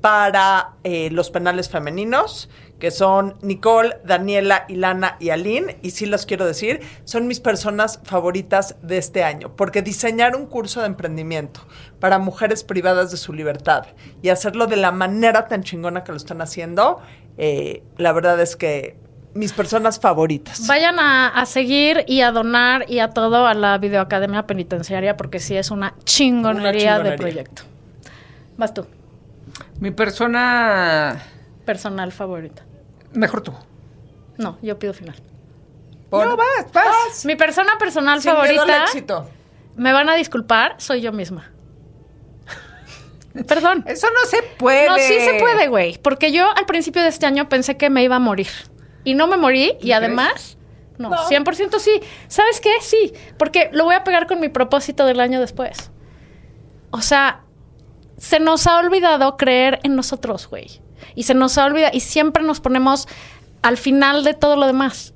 [0.06, 2.48] para eh, los penales femeninos,
[2.80, 8.00] que son Nicole, Daniela, Ilana y Aline, y sí los quiero decir, son mis personas
[8.04, 11.62] favoritas de este año, porque diseñar un curso de emprendimiento
[12.00, 13.86] para mujeres privadas de su libertad
[14.22, 17.00] y hacerlo de la manera tan chingona que lo están haciendo,
[17.38, 18.98] eh, la verdad es que
[19.34, 20.66] mis personas favoritas.
[20.68, 25.40] Vayan a, a seguir y a donar y a todo a la Videoacademia Penitenciaria porque
[25.40, 27.12] sí es una chingonería, Una chingonería.
[27.12, 27.64] de proyecto.
[28.58, 28.86] Vas tú,
[29.80, 31.22] Mi persona.
[31.66, 32.64] personal favorita.
[33.16, 33.54] Mejor tú.
[34.38, 35.16] No, yo pido final.
[36.10, 37.26] Por- No, vas, vas.
[37.26, 39.30] Mi persona personal Sin miedo al favorita, éxito.
[39.76, 41.52] me van a disculpar, soy yo misma.
[43.48, 43.84] Perdón.
[43.88, 44.88] Eso no se puede.
[44.88, 45.98] No, sí se puede, güey.
[46.02, 48.48] Porque yo al principio de este año pensé que me iba a morir.
[49.04, 49.72] Y no me morí.
[49.72, 49.96] Y crees?
[49.98, 50.58] además,
[50.98, 51.18] no, No.
[51.28, 52.02] 100% sí.
[52.28, 52.72] ¿Sabes qué?
[52.82, 53.14] Sí.
[53.38, 55.92] Porque lo voy a pegar con mi propósito del año después.
[56.92, 57.44] O sea,
[58.18, 60.82] se nos ha olvidado creer en nosotros, güey.
[61.14, 61.92] Y se nos ha olvidado.
[61.96, 63.08] Y siempre nos ponemos
[63.62, 65.14] al final de todo lo demás.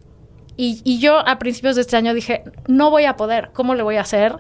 [0.58, 3.52] Y, y yo a principios de este año dije, no voy a poder.
[3.54, 4.36] ¿Cómo le voy a hacer?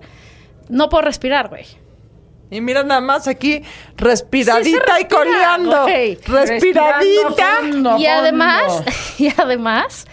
[0.67, 1.65] No puedo respirar, güey.
[2.51, 3.62] Y mira nada más aquí,
[3.95, 5.83] respiradita Sí se y respira, coleando.
[5.83, 6.15] güey.
[6.25, 7.27] Respiradita.
[7.27, 8.83] Respirando y además,
[9.19, 10.07] y además,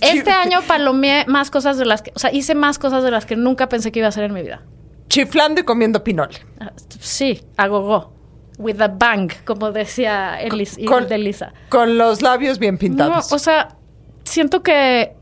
[0.00, 3.26] este año palomeé más cosas de las que, o sea, hice más cosas de las
[3.26, 4.62] que nunca pensé que iba a hacer en mi vida.
[5.08, 6.38] Chiflando y comiendo pinole.
[6.60, 8.12] Ah, Sí, a gogo.
[8.58, 11.52] With a bang, como decía Elis, Con- de Lisa.
[11.68, 13.32] Con los labios bien No, pintados.
[13.32, 13.76] o sea,
[14.24, 15.12] siento que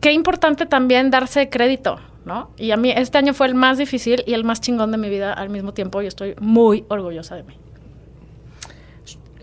[0.00, 2.50] qué importante también darse crédito, ¿no?
[2.56, 5.10] Y a mí este año fue el más difícil y el más chingón de mi
[5.10, 7.54] vida al mismo tiempo y estoy muy orgullosa de mí.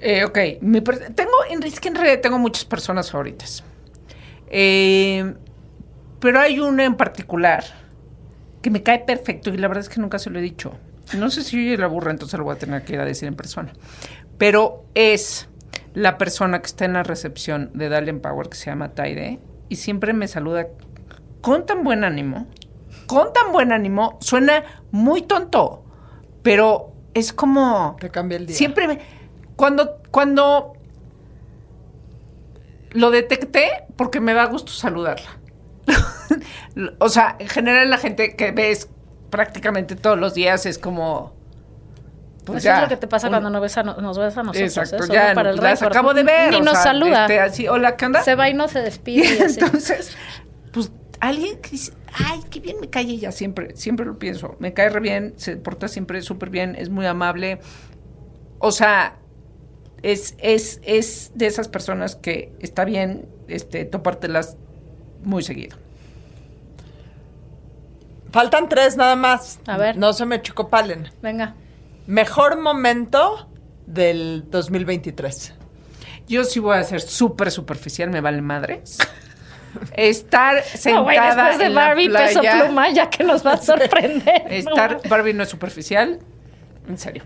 [0.01, 3.63] Eh, ok, mi tengo, en- es que en realidad tengo muchas personas favoritas.
[4.49, 5.35] Eh,
[6.19, 7.63] pero hay una en particular
[8.63, 10.71] que me cae perfecto y la verdad es que nunca se lo he dicho.
[11.17, 13.27] No sé si oye la burra, entonces lo voy a tener que ir a decir
[13.27, 13.73] en persona.
[14.37, 15.49] Pero es
[15.93, 19.39] la persona que está en la recepción de Dalian Power que se llama Taide
[19.69, 20.67] y siempre me saluda
[21.41, 22.47] con tan buen ánimo,
[23.07, 25.83] con tan buen ánimo, suena muy tonto,
[26.43, 27.97] pero es como...
[27.99, 28.55] Te cambia el día.
[28.55, 28.99] Siempre me...
[29.55, 30.73] Cuando, cuando
[32.91, 35.39] lo detecté, porque me da gusto saludarla.
[36.99, 38.89] o sea, en general la gente que ves
[39.31, 41.33] prácticamente todos los días es como...
[42.45, 44.17] pues Eso ya, es lo que te pasa un- cuando no ves a no- nos
[44.19, 44.77] ves a nosotros.
[44.77, 45.07] Exacto, ¿eh?
[45.11, 45.91] Ya para el las récord.
[45.97, 46.51] acabo de ver.
[46.51, 47.21] Ni nos sea, saluda.
[47.25, 48.21] este, así, hola, ¿qué onda?
[48.21, 49.25] Se va y no se despide.
[49.25, 49.59] Y y así.
[49.59, 50.15] entonces,
[50.71, 54.73] pues alguien que dice, ay, qué bien me cae ella, siempre, siempre lo pienso, me
[54.73, 57.59] cae re bien, se porta siempre súper bien, es muy amable.
[58.59, 59.15] O sea,
[60.03, 64.57] es, es, es de esas personas que está bien este, topártelas
[65.23, 65.77] muy seguido.
[68.31, 69.59] Faltan tres nada más.
[69.67, 69.97] A ver.
[69.97, 71.09] No se me chicopalen.
[71.21, 71.55] Venga.
[72.07, 73.47] Mejor momento
[73.85, 75.53] del 2023.
[76.27, 78.97] Yo sí voy a ser súper superficial, me vale madres.
[79.93, 83.45] Estar sentada No, güey, después de en la Barbie, peso playa, pluma, ya que nos
[83.45, 84.43] va a sorprender.
[84.49, 86.19] Estar, Barbie no es superficial,
[86.87, 87.23] en serio.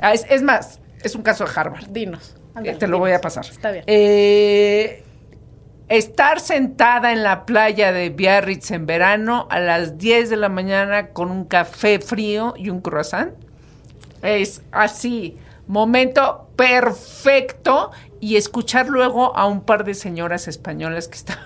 [0.00, 1.86] Ah, es, es más, es un caso de Harvard.
[1.88, 2.36] Dinos.
[2.64, 3.44] Eh, te lo voy a pasar.
[3.44, 3.84] Está bien.
[3.86, 5.02] Eh,
[5.88, 11.08] estar sentada en la playa de Biarritz en verano a las 10 de la mañana
[11.08, 13.32] con un café frío y un croissant.
[14.22, 17.92] Es así, momento perfecto.
[18.20, 21.44] Y escuchar luego a un par de señoras españolas que estaban,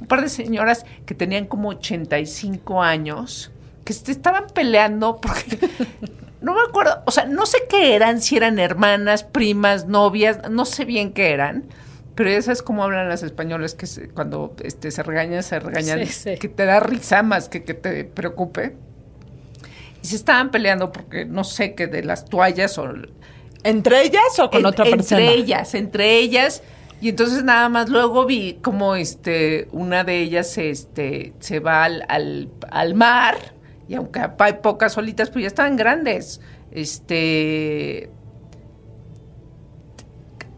[0.00, 3.50] un par de señoras que tenían como 85 años,
[3.84, 5.58] que se estaban peleando porque
[6.40, 10.64] no me acuerdo, o sea, no sé qué eran, si eran hermanas, primas, novias, no
[10.64, 11.64] sé bien qué eran,
[12.14, 16.06] pero ya sabes cómo hablan las españolas que se- cuando este, se regañan, se regañan,
[16.06, 16.36] Sí, sí.
[16.38, 18.74] que te da risa más que que te preocupe.
[20.02, 22.90] Y se estaban peleando porque no sé qué de las toallas o
[23.62, 25.20] ¿Entre ellas o con en- otra persona?
[25.20, 26.62] Entre ellas, entre ellas.
[27.02, 32.04] Y entonces nada más luego vi como este, una de ellas este, se va al,
[32.08, 33.36] al, al mar,
[33.88, 36.40] y aunque hay pocas solitas, pues ya estaban grandes.
[36.72, 38.10] Este.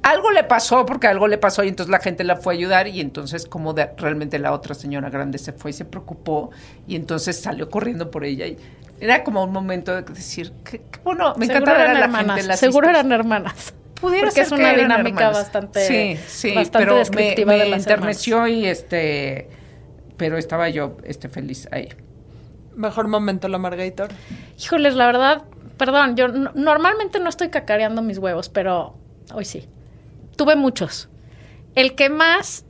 [0.03, 2.89] Algo le pasó, porque algo le pasó, y entonces la gente la fue a ayudar,
[2.89, 6.51] y entonces, como de- realmente la otra señora grande se fue y se preocupó,
[6.89, 8.47] y entonces salió corriendo por ella.
[8.47, 8.57] Y
[9.01, 11.95] era como un momento de decir, qué, qué bueno, me Seguro encanta ver a eran
[12.01, 12.35] la hermanas.
[12.37, 12.49] gente.
[12.49, 13.05] las Seguro historias.
[13.07, 13.75] eran hermanas.
[14.01, 15.37] Pudiera Porque ser es que una dinámica hermanas.
[15.37, 19.49] bastante, sí, sí, bastante pero me- descriptiva me, de las enterneció y este,
[20.17, 21.89] pero estaba yo este feliz ahí.
[22.75, 24.09] Mejor momento, la Margator.
[24.59, 25.45] Híjoles, la verdad,
[25.77, 28.97] perdón, yo normalmente no estoy cacareando mis huevos, pero
[29.33, 29.69] hoy sí.
[30.37, 31.09] Tuve muchos.
[31.75, 32.65] El que más,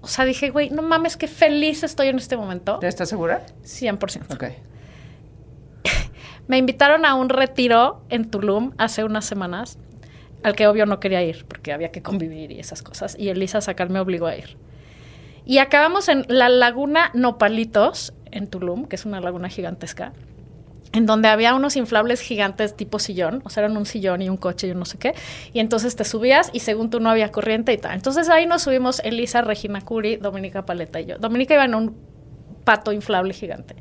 [0.00, 2.78] o sea, dije, güey, no mames, qué feliz estoy en este momento.
[2.80, 3.46] ¿Ya estás segura?
[3.64, 4.34] 100%.
[4.34, 4.44] Ok.
[6.48, 9.78] Me invitaron a un retiro en Tulum hace unas semanas,
[10.42, 13.16] al que obvio no quería ir, porque había que convivir y esas cosas.
[13.18, 14.56] Y Elisa Sacar me obligó a ir.
[15.44, 20.12] Y acabamos en la laguna Nopalitos, en Tulum, que es una laguna gigantesca,
[20.92, 24.36] en donde había unos inflables gigantes tipo sillón, o sea, eran un sillón y un
[24.36, 25.14] coche y un no sé qué,
[25.52, 27.94] y entonces te subías y según tú no había corriente y tal.
[27.94, 31.18] Entonces ahí nos subimos Elisa, Regina Curi, Dominica Paleta y yo.
[31.18, 31.96] Dominica iba en un
[32.64, 33.76] pato inflable gigante.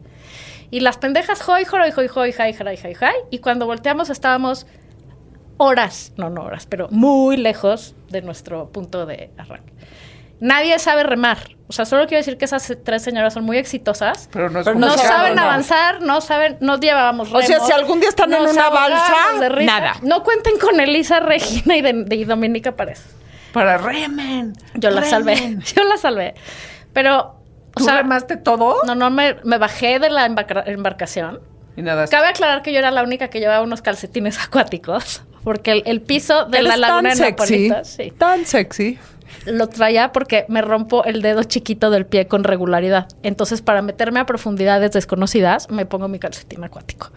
[0.70, 4.68] Y las pendejas, joy, joy, joy, joy, jai, jai, jai, jai, y cuando volteamos estábamos
[5.58, 9.74] horas, no, no horas, pero muy lejos de nuestro punto de arranque.
[10.40, 11.38] Nadie sabe remar.
[11.70, 14.30] O sea, solo quiero decir que esas tres señoras son muy exitosas.
[14.32, 15.42] Pero no es Pero No, saben no.
[15.42, 19.50] avanzar, no saben, no llevábamos O sea, remos, si algún día están en una balsa,
[19.50, 19.66] risa.
[19.80, 19.94] nada.
[20.04, 23.04] No cuenten con Elisa Regina y, de, de- y Dominica Párez.
[23.52, 24.54] Para remen.
[24.76, 26.36] Yo la salvé, yo la salvé.
[26.94, 27.44] Pero, o
[27.76, 28.84] ¿Tú sea, remaste todo?
[28.86, 31.42] no, no, me, me bajé de la embarca- embarcación.
[31.76, 32.08] Y nada.
[32.08, 36.02] Cabe aclarar que yo era la única que llevaba unos calcetines acuáticos, porque el, el
[36.02, 37.68] piso de la laguna tan de sexy.
[37.68, 39.00] Napolitas, sí, Tan sexy.
[39.46, 43.08] Lo traía porque me rompo el dedo chiquito del pie con regularidad.
[43.24, 47.12] Entonces, para meterme a profundidades desconocidas, me pongo mi calcetín acuático.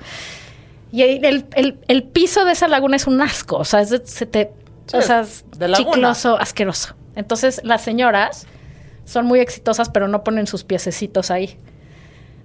[0.92, 4.06] Y el, el- el- piso de esa laguna es un asco, o sea, es de-
[4.06, 4.52] se te,
[4.86, 5.92] Sí, o sea, es de laguna.
[5.92, 6.94] chicloso, asqueroso.
[7.14, 8.46] Entonces, las señoras
[9.04, 11.58] son muy exitosas, pero no ponen sus piececitos ahí.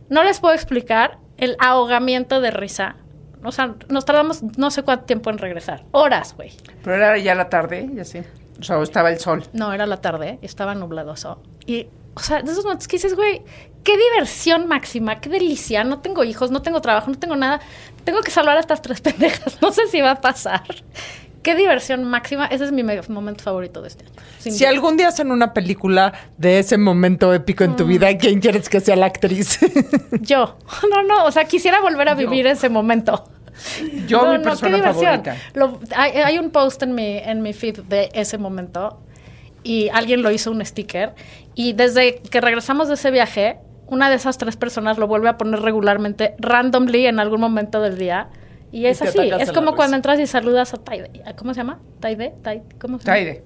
[0.09, 2.97] No les puedo explicar el ahogamiento de risa.
[3.43, 5.83] O sea, nos tardamos no sé cuánto tiempo en regresar.
[5.91, 6.51] Horas, güey.
[6.83, 8.21] Pero era ya la tarde y así.
[8.59, 9.43] O sea, estaba el sol.
[9.53, 11.41] No, era la tarde, estaba nubladoso.
[11.65, 13.41] Y, o sea, de esos momentos que dices, güey,
[13.83, 15.83] qué diversión máxima, qué delicia.
[15.83, 17.59] No tengo hijos, no tengo trabajo, no tengo nada.
[18.05, 19.61] Tengo que salvar a estas tres pendejas.
[19.61, 20.63] No sé si va a pasar.
[21.43, 22.47] Qué diversión máxima.
[22.47, 24.13] Ese es mi me- momento favorito de este año.
[24.39, 24.69] Si duda.
[24.69, 27.75] algún día hacen una película de ese momento épico en Mm.
[27.75, 29.59] tu vida, ¿quién quieres que sea la actriz?
[30.21, 30.57] Yo.
[30.89, 33.25] No, no, o sea, quisiera volver a vivir ese momento.
[34.07, 35.35] Yo, No, mi no, persona favorita.
[35.53, 38.99] Lo- hay, hay un post en mi, en mi feed de ese momento
[39.63, 41.13] y alguien lo hizo un sticker
[41.55, 45.37] y desde que regresamos de ese viaje, una de esas tres personas lo vuelve a
[45.37, 48.29] poner regularmente, randomly en algún momento del día.
[48.71, 51.09] Y es te así, es como cuando entras y saludas a Taide.
[51.37, 51.79] ¿Cómo se llama?
[52.01, 52.33] ¿Taide?
[52.43, 52.63] ¿Taide?
[52.79, 53.15] ¿Cómo se llama?
[53.15, 53.43] Taide.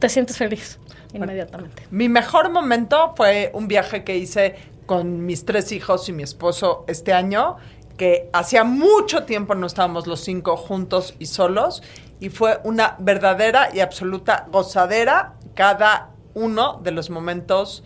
[0.00, 0.78] Te sientes feliz.
[1.12, 1.84] inmediatamente.
[1.90, 4.56] Mi mejor momento fue un viaje que hice
[4.86, 7.56] con mis tres hijos y mi esposo este año,
[7.96, 11.82] que hacía mucho tiempo no estábamos los cinco juntos y solos,
[12.20, 17.84] y fue una verdadera y absoluta gozadera cada uno de los momentos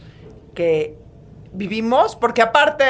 [0.54, 0.96] que
[1.52, 2.84] vivimos, porque aparte,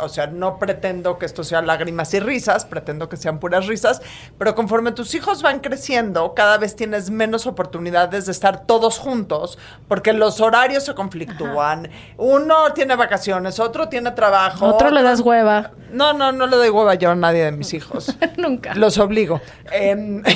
[0.00, 4.02] o sea, no pretendo que esto sea lágrimas y risas, pretendo que sean puras risas,
[4.38, 9.58] pero conforme tus hijos van creciendo, cada vez tienes menos oportunidades de estar todos juntos,
[9.88, 11.90] porque los horarios se conflictúan.
[12.16, 14.66] Uno tiene vacaciones, otro tiene trabajo.
[14.66, 15.72] Otro le das hueva.
[15.90, 18.16] No, no, no le doy hueva yo a nadie de mis hijos.
[18.36, 18.74] Nunca.
[18.74, 19.40] Los obligo.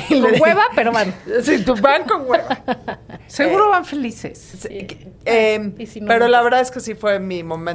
[0.09, 1.13] Y Con hueva, pero van.
[1.43, 2.59] Sí, tú van con hueva.
[3.27, 4.37] Seguro van felices.
[4.59, 4.87] Sí,
[5.25, 7.66] em, Y si no, pero la verdad es que sí fue mi momento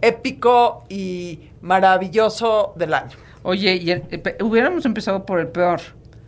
[0.00, 3.16] épico y maravilloso del año.
[3.42, 5.80] Oye, y el- eh, pe- hubiéramos empezado por el peor.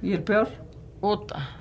[0.03, 0.49] ¿Y el peor?
[1.01, 1.57] Puta.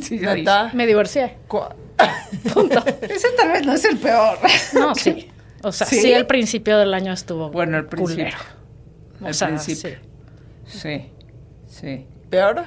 [0.00, 0.20] Sí.
[0.74, 1.38] Me divorcié.
[1.48, 1.68] Dije.
[3.14, 4.38] Ese tal vez no es el peor.
[4.74, 5.30] No, sí.
[5.62, 5.96] O sea, ¿Sí?
[6.00, 8.24] sí, el principio del año estuvo Bueno, el principio.
[8.26, 8.38] culero.
[9.22, 9.98] O El sea, principio.
[10.66, 10.78] sí.
[10.78, 11.10] Sí,
[11.66, 12.62] sí, ¿Peor?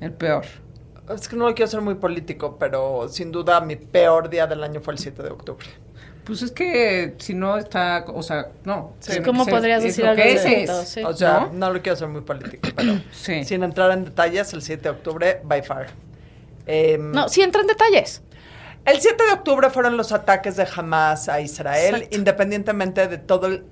[0.00, 0.44] el peor.
[1.14, 4.64] Es que no lo quiero ser muy político, pero sin duda mi peor día del
[4.64, 5.66] año fue el 7 de octubre.
[6.24, 8.92] Pues es que si no está, o sea, no.
[9.00, 9.20] Sí.
[9.22, 10.80] ¿Cómo Es- podrías es decir lo algo que de es, eso?
[10.82, 10.88] es.
[10.88, 11.02] Sí.
[11.02, 11.52] O sea, ¿No?
[11.54, 11.72] ¿No?
[11.72, 13.44] lo quiero ser muy político, pero Sí.
[13.44, 15.88] sin entrar en detalles, el 7 de octubre, by far.
[16.66, 18.22] Em, No, sí entra en detalles.
[18.84, 22.16] El 7 de octubre fueron los ataques de Hamas a Israel, Exacto.
[22.16, 23.64] independientemente de todo el,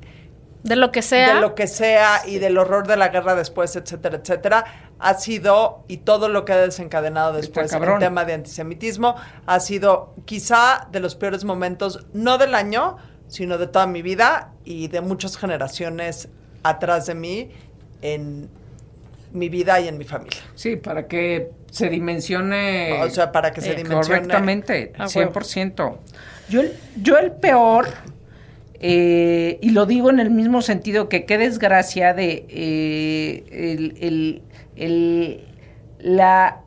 [0.63, 1.35] De lo que sea.
[1.35, 4.65] de lo que sea y del horror de la guerra después, etcétera, etcétera,
[5.01, 10.15] ha sido, y todo lo que ha desencadenado después el tema de antisemitismo, ha sido
[10.27, 12.97] quizá de los peores momentos, no del año,
[13.29, 16.29] sino de toda mi vida y de muchas generaciones
[16.63, 17.51] atrás de mí
[18.03, 18.49] en
[19.33, 20.41] mi vida y en mi familia.
[20.55, 23.01] Sí, para que se dimensione.
[23.03, 24.07] O sea, para que se Eh, dimensione.
[24.07, 25.99] Correctamente, A 100%.
[26.49, 27.87] Yo, el- yo el peor,
[28.81, 34.43] eh, y lo digo en el mismo sentido que qué desgracia de eh, el, el-
[34.81, 35.45] el-
[35.99, 36.63] la,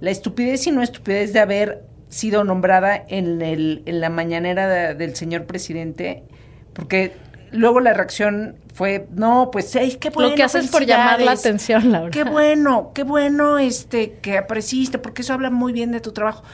[0.00, 4.94] la estupidez y no estupidez de haber sido nombrada en, el, en la mañanera de-
[4.94, 6.22] del señor presidente,
[6.72, 7.12] porque
[7.52, 11.36] luego la reacción fue, no, pues, ay, qué bueno, lo que haces por llamar la
[11.36, 11.40] felicidades".
[11.40, 12.10] atención, Laura.
[12.10, 16.44] Qué bueno, qué bueno este que apareciste, porque eso habla muy bien de tu trabajo.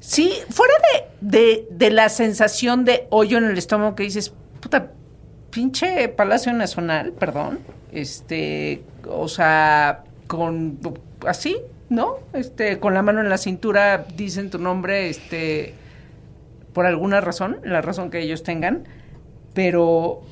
[0.00, 0.74] Sí, fuera
[1.20, 4.92] de, de, de la sensación de hoyo en el estómago que dices, puta,
[5.50, 7.60] pinche Palacio Nacional, perdón,
[7.92, 10.78] este, o sea, con
[11.26, 11.58] así,
[11.88, 12.16] ¿no?
[12.32, 15.74] Este, con la mano en la cintura dicen tu nombre, este,
[16.72, 18.84] por alguna razón, la razón que ellos tengan,
[19.54, 20.22] pero,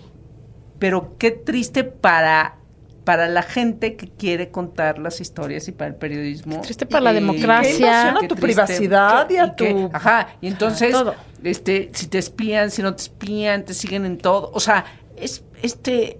[0.78, 2.56] pero qué triste para
[3.04, 6.62] para la gente que quiere contar las historias y para el periodismo.
[6.62, 7.76] triste para la democracia.
[7.76, 8.62] Invasión a Qué tu triste.
[8.64, 11.14] privacidad y a tu- Ajá, y entonces, todo.
[11.42, 14.50] este, si te espían, si no te espían, te siguen en todo.
[14.54, 14.86] O sea,
[15.18, 16.18] es, este,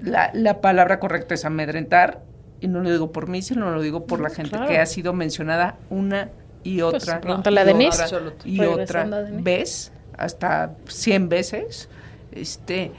[0.00, 2.22] la, la palabra correcta es amedrentar,
[2.60, 4.66] y no lo digo por mí, sino lo digo por la gente claro.
[4.68, 6.30] que ha sido mencionada una
[6.64, 7.20] y Pues, otra.
[7.20, 8.04] pregúntale a y Denise.
[8.04, 11.88] otra, y otra vez, hasta 100 veces.
[12.32, 12.92] Este,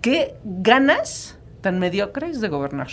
[0.00, 2.88] ¿qué ganas tan mediocres de gobernar?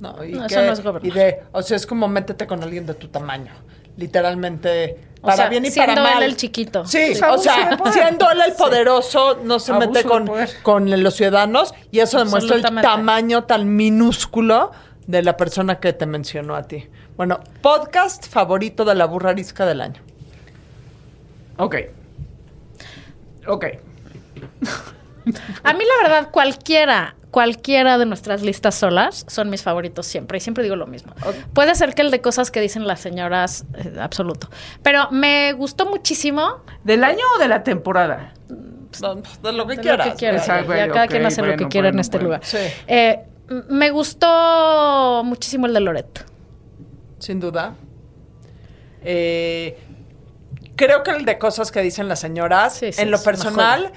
[0.00, 1.06] No, y No, que- eso no es gobernar.
[1.06, 3.52] Y de, o sea, es como métete con alguien de tu tamaño.
[3.96, 6.22] Literalmente, O para sea, bien y siendo para mal.
[6.22, 6.84] él el chiquito.
[6.86, 10.28] Sí, Pues o sea, siendo él el poderoso, no se Abuso mete con,
[10.62, 14.70] con los ciudadanos y eso demuestra el tamaño tan minúsculo
[15.08, 16.86] de la persona que te mencionó a ti.
[17.16, 20.02] Bueno, podcast favorito de la burra arisca del año.
[21.56, 21.76] Ok.
[23.46, 23.64] Ok.
[25.64, 30.36] A mí, la verdad, cualquiera, cualquiera de nuestras listas solas son mis favoritos siempre.
[30.36, 31.14] Y siempre digo lo mismo.
[31.54, 34.50] Puede ser que el de cosas que dicen las señoras, eh, absoluto.
[34.82, 38.34] Pero me gustó muchísimo ¿Del año o de la temporada?
[39.00, 40.06] No, de lo que de quieras.
[40.06, 40.42] lo que quieras.
[40.42, 42.26] Exacto, ya cada quien hace lo que bueno, quiere en bueno, este bueno.
[42.26, 42.44] lugar.
[42.44, 42.58] Sí.
[42.86, 43.24] Eh,
[43.68, 46.24] me gustó muchísimo el de Loret.
[47.18, 47.74] Sin duda.
[49.02, 49.78] Eh,
[50.76, 53.92] creo que el de cosas que dicen las señoras, Sí, sí, en lo personal,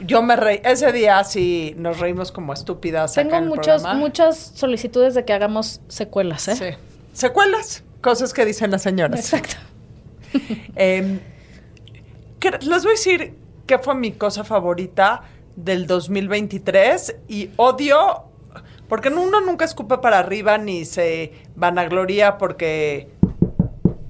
[0.00, 0.60] yo me reí.
[0.64, 3.14] Ese día sí nos reímos como estúpidas.
[3.14, 6.56] Tengo muchos, muchas solicitudes de que hagamos secuelas, ¿eh?
[6.56, 6.78] Sí.
[7.12, 9.20] Secuelas, cosas que dicen las señoras.
[9.20, 9.56] Exacto.
[10.74, 11.20] Eh,
[12.40, 13.36] que- les voy a decir
[13.68, 15.22] qué fue mi cosa favorita
[15.54, 18.24] del 2023 y odio,
[18.88, 23.08] porque uno nunca escupe para arriba ni se vanagloria porque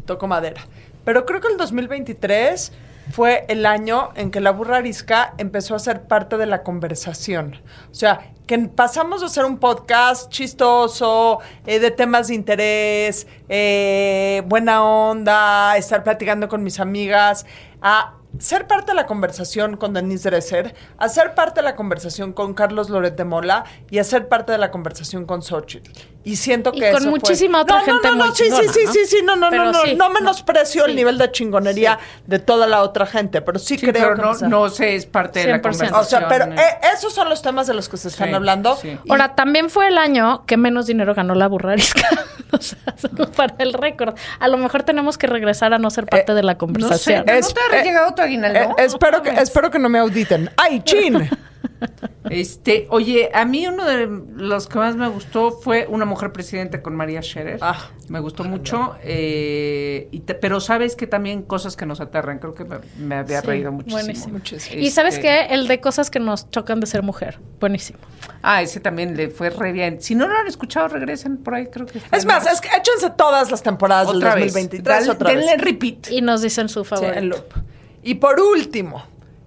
[0.04, 0.62] toco madera.
[1.04, 2.72] Pero creo que el 2023
[3.12, 7.60] fue el año en que la burra arisca empezó a ser parte de la conversación.
[7.90, 14.42] O sea, que pasamos de ser un podcast chistoso, eh, de temas de interés, eh,
[14.46, 17.46] buena onda, estar platicando con mis amigas,
[17.80, 22.32] a ser parte de la conversación con Denise Dresser, a ser parte de la conversación
[22.32, 25.90] con Carlos Loret de Mola y a ser parte de la conversación con Xochitl.
[26.24, 28.34] Y siento Y que con eso fue- muchísima otra no, gente No, no, muy no,
[28.34, 28.92] sí, chingona, sí, sí, ¿no?
[28.92, 29.94] sí, sí, no, no, Pero no, no, sí.
[29.94, 30.96] no menosprecio el Sí.
[30.96, 34.42] nivel de chingonería de toda la otra gente, pero sí, Sí, creo pero que...
[34.44, 35.62] no, no sé, es parte de la 100%.
[35.62, 36.00] conversación.
[36.00, 36.54] o sea, pero eh.
[36.56, 38.76] eh, esos son los temas de los que se están Sí, hablando.
[38.76, 38.98] sí.
[39.04, 42.08] Y- Ahora, también fue el año que menos dinero ganó la burra arisca.
[42.54, 44.14] O sea, solo para el récord.
[44.40, 46.58] A lo mejor tenemos que regresar a no ser parte Eh, de la No sé,
[46.58, 47.24] conversación.
[47.26, 48.58] ¿no Es- te ha eh, llegado tu aguinaldo?
[48.78, 50.50] eh, espero, que, espero que no me auditen.
[50.56, 51.28] ¡Ay, chin!
[52.30, 56.82] Este, oye, a mí uno de los que más me gustó fue Una mujer presidenta
[56.82, 57.58] con María Scherer.
[57.60, 62.38] Ah, me gustó mucho, eh, y te- pero sabes que también cosas que nos aterran,
[62.38, 63.98] creo que me, me había Sí, reído muchísimo.
[64.02, 64.32] buenísimo.
[64.34, 64.80] Muchísimo.
[64.80, 65.54] Y sabes Este, qué?
[65.54, 67.38] El de cosas que nos chocan de ser mujer.
[67.60, 67.98] Buenísimo.
[68.42, 70.00] Ah, ese también le fue re bien.
[70.00, 73.10] Si no lo han escuchado, regresen por ahí, creo que Es más, es que échense
[73.16, 74.52] todas las temporadas otra del vez.
[74.54, 75.38] 2023 Dale- otra vez.
[75.46, 76.10] denle repeat.
[76.10, 77.20] Y nos dicen su Sí, favorito.
[77.20, 77.54] loop.
[78.02, 79.02] Y por último,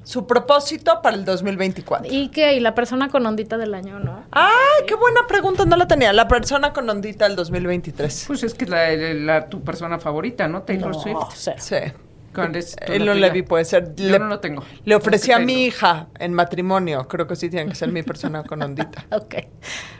[0.07, 2.07] su propósito para el 2024.
[2.13, 2.53] ¿Y qué?
[2.53, 4.23] ¿Y la persona con ondita del año, no?
[4.31, 5.65] ¡Ay, qué buena pregunta!
[5.65, 6.13] No la tenía.
[6.13, 8.23] La persona con ondita del 2023.
[8.27, 10.61] Pues es que es la, la- tu persona favorita, ¿no?
[10.61, 11.17] Taylor No, Swift.
[11.33, 11.57] cero.
[11.59, 11.75] Sí.
[12.33, 13.95] ¿Cuál es tu Él lo puede ser.
[13.95, 14.63] Yo no lo tengo.
[14.85, 17.05] Le ofrecí a mi hija en matrimonio.
[17.09, 19.03] Creo que sí tiene que ser mi persona con ondita.
[19.11, 19.35] Ok.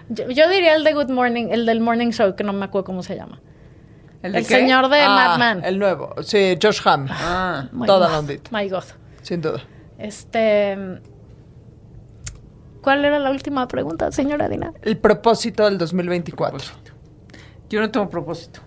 [0.07, 2.85] Yo, yo diría el de Good Morning, el del Morning Show, que no me acuerdo
[2.85, 3.41] cómo se llama.
[4.23, 4.55] ¿El, El, de qué?
[4.55, 5.65] señor de Ah, Mad Men.
[5.65, 6.15] El nuevo.
[6.23, 7.07] Sí, Josh Hamm.
[7.09, 7.65] Ah.
[7.85, 8.49] Toda God, la ondita.
[8.57, 8.83] My God.
[9.21, 9.61] Sin duda.
[9.97, 10.77] Este.
[12.81, 14.73] ¿Cuál era la última pregunta, señora Dina?
[14.81, 16.59] El propósito del 2024.
[17.69, 18.61] Yo no tengo propósito.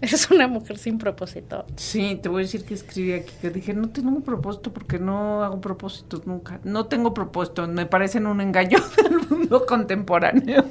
[0.00, 1.66] Es una mujer sin propósito.
[1.76, 4.98] Sí, te voy a decir que escribí aquí, que dije, no tengo un propósito porque
[5.00, 6.60] no hago propósitos nunca.
[6.62, 10.64] No tengo propósito, me parecen un engaño del mundo contemporáneo.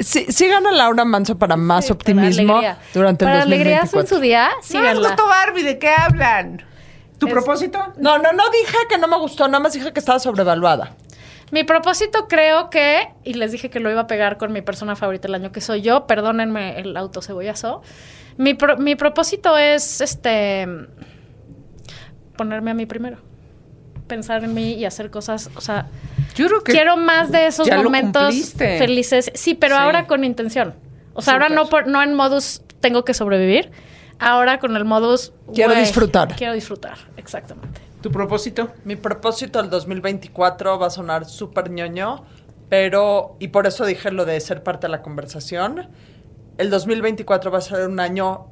[0.00, 2.60] Sí, sigan a Laura Manso para más Sí, para optimismo
[2.92, 4.00] durante Para el alegría 2024.
[4.00, 5.08] en su día, No les síganla.
[5.10, 6.62] gustó Barbie, ¿de qué hablan?
[7.18, 7.78] ¿Tu Es- propósito?
[7.96, 10.94] No, no, no dije que no me gustó, nada más dije que estaba sobrevaluada.
[11.50, 14.96] Mi propósito creo que, y les dije que lo iba a pegar con mi persona
[14.96, 17.82] favorita del año, que soy yo, perdónenme el autocebollazo.
[18.36, 20.68] Mi, pro- mi propósito es, este,
[22.36, 23.18] ponerme a mí primero.
[24.06, 25.86] Pensar en mí y hacer cosas, o sea,
[26.34, 29.30] Yo creo que quiero más de esos momentos felices.
[29.34, 29.82] Sí, pero Sí.
[29.82, 30.74] ahora con intención.
[31.14, 33.70] O sea, ahora no, por, no en modus tengo que sobrevivir.
[34.18, 35.32] Ahora con el modus...
[35.54, 36.34] Quiero disfrutar.
[36.34, 37.80] Quiero disfrutar, exactamente.
[38.00, 38.72] ¿Tu propósito?
[38.84, 42.24] Mi propósito del 2024 va a sonar súper ñoño,
[42.68, 45.88] pero, y por eso dije lo de ser parte de la conversación,
[46.58, 48.46] el 2024 va a ser un año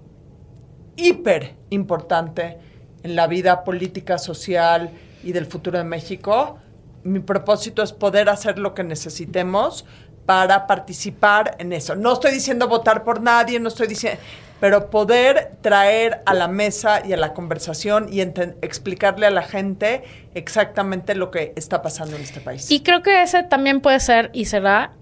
[0.97, 2.59] hiper importante
[3.03, 4.91] en la vida política, social
[5.23, 6.59] y del futuro de México.
[7.05, 9.85] Mi propósito es poder hacer lo que necesitemos
[10.25, 11.95] para participar en eso.
[11.95, 14.21] No estoy diciendo votar por nadie, no estoy diciendo,
[14.61, 20.03] pero poder traer a la mesa y a la conversación y explicarle a la gente
[20.35, 22.71] exactamente lo que está pasando en este país.
[22.71, 24.93] Y creo que ese también puede ser y será,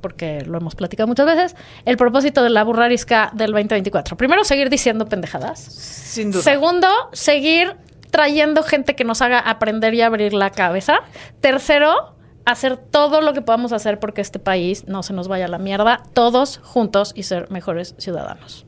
[0.00, 4.16] porque lo hemos platicado muchas veces, el propósito de la burrarisca del 2024.
[4.16, 5.60] Primero, seguir diciendo pendejadas.
[5.60, 6.42] Sin duda.
[6.42, 7.76] Segundo, seguir
[8.10, 11.00] trayendo gente que nos haga aprender y abrir la cabeza.
[11.40, 12.15] Tercero,
[12.46, 15.58] hacer todo lo que podamos hacer porque este país no se nos vaya a la
[15.58, 18.64] mierda, todos juntos y ser mejores ciudadanos.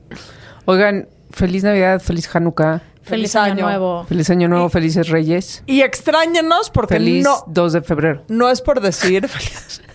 [0.65, 3.65] Oigan, feliz Navidad, feliz Hanukkah, Feliz, Feliz año, año.
[3.65, 4.05] nuevo.
[4.07, 8.61] feliz Año Nuevo, felices Reyes, y extrañenos porque feliz no, 2 de febrero, no es
[8.61, 9.27] por decir,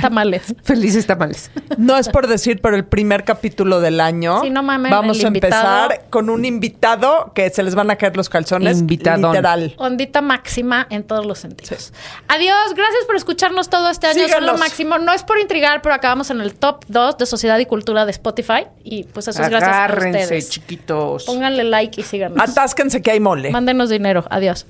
[0.00, 0.54] tamales.
[0.62, 1.50] felices tamales.
[1.78, 5.28] no es por decir, pero el primer capítulo del año Sí, no mamen, vamos a
[5.28, 6.10] empezar invitado.
[6.10, 9.32] con un invitado que se les van a caer los calzones, Invitadón.
[9.32, 9.74] literal.
[9.78, 11.92] Ondita máxima en todos los sentidos.
[12.28, 14.20] Adiós, gracias por escucharnos todo este año.
[14.20, 14.60] Son lo Síganos.
[14.60, 14.98] máximo.
[14.98, 18.10] No es por intrigar, pero acabamos en el top 2 de Sociedad y Cultura de
[18.12, 18.66] Spotify.
[18.84, 20.50] Y pues eso es gracias a Agárrense, ustedes.
[20.50, 21.24] chiquitos.
[21.24, 22.38] Pónganle like y síganos.
[22.40, 23.50] Atásquense que hay mole.
[23.50, 24.24] Mándenos dinero.
[24.30, 24.66] Adiós.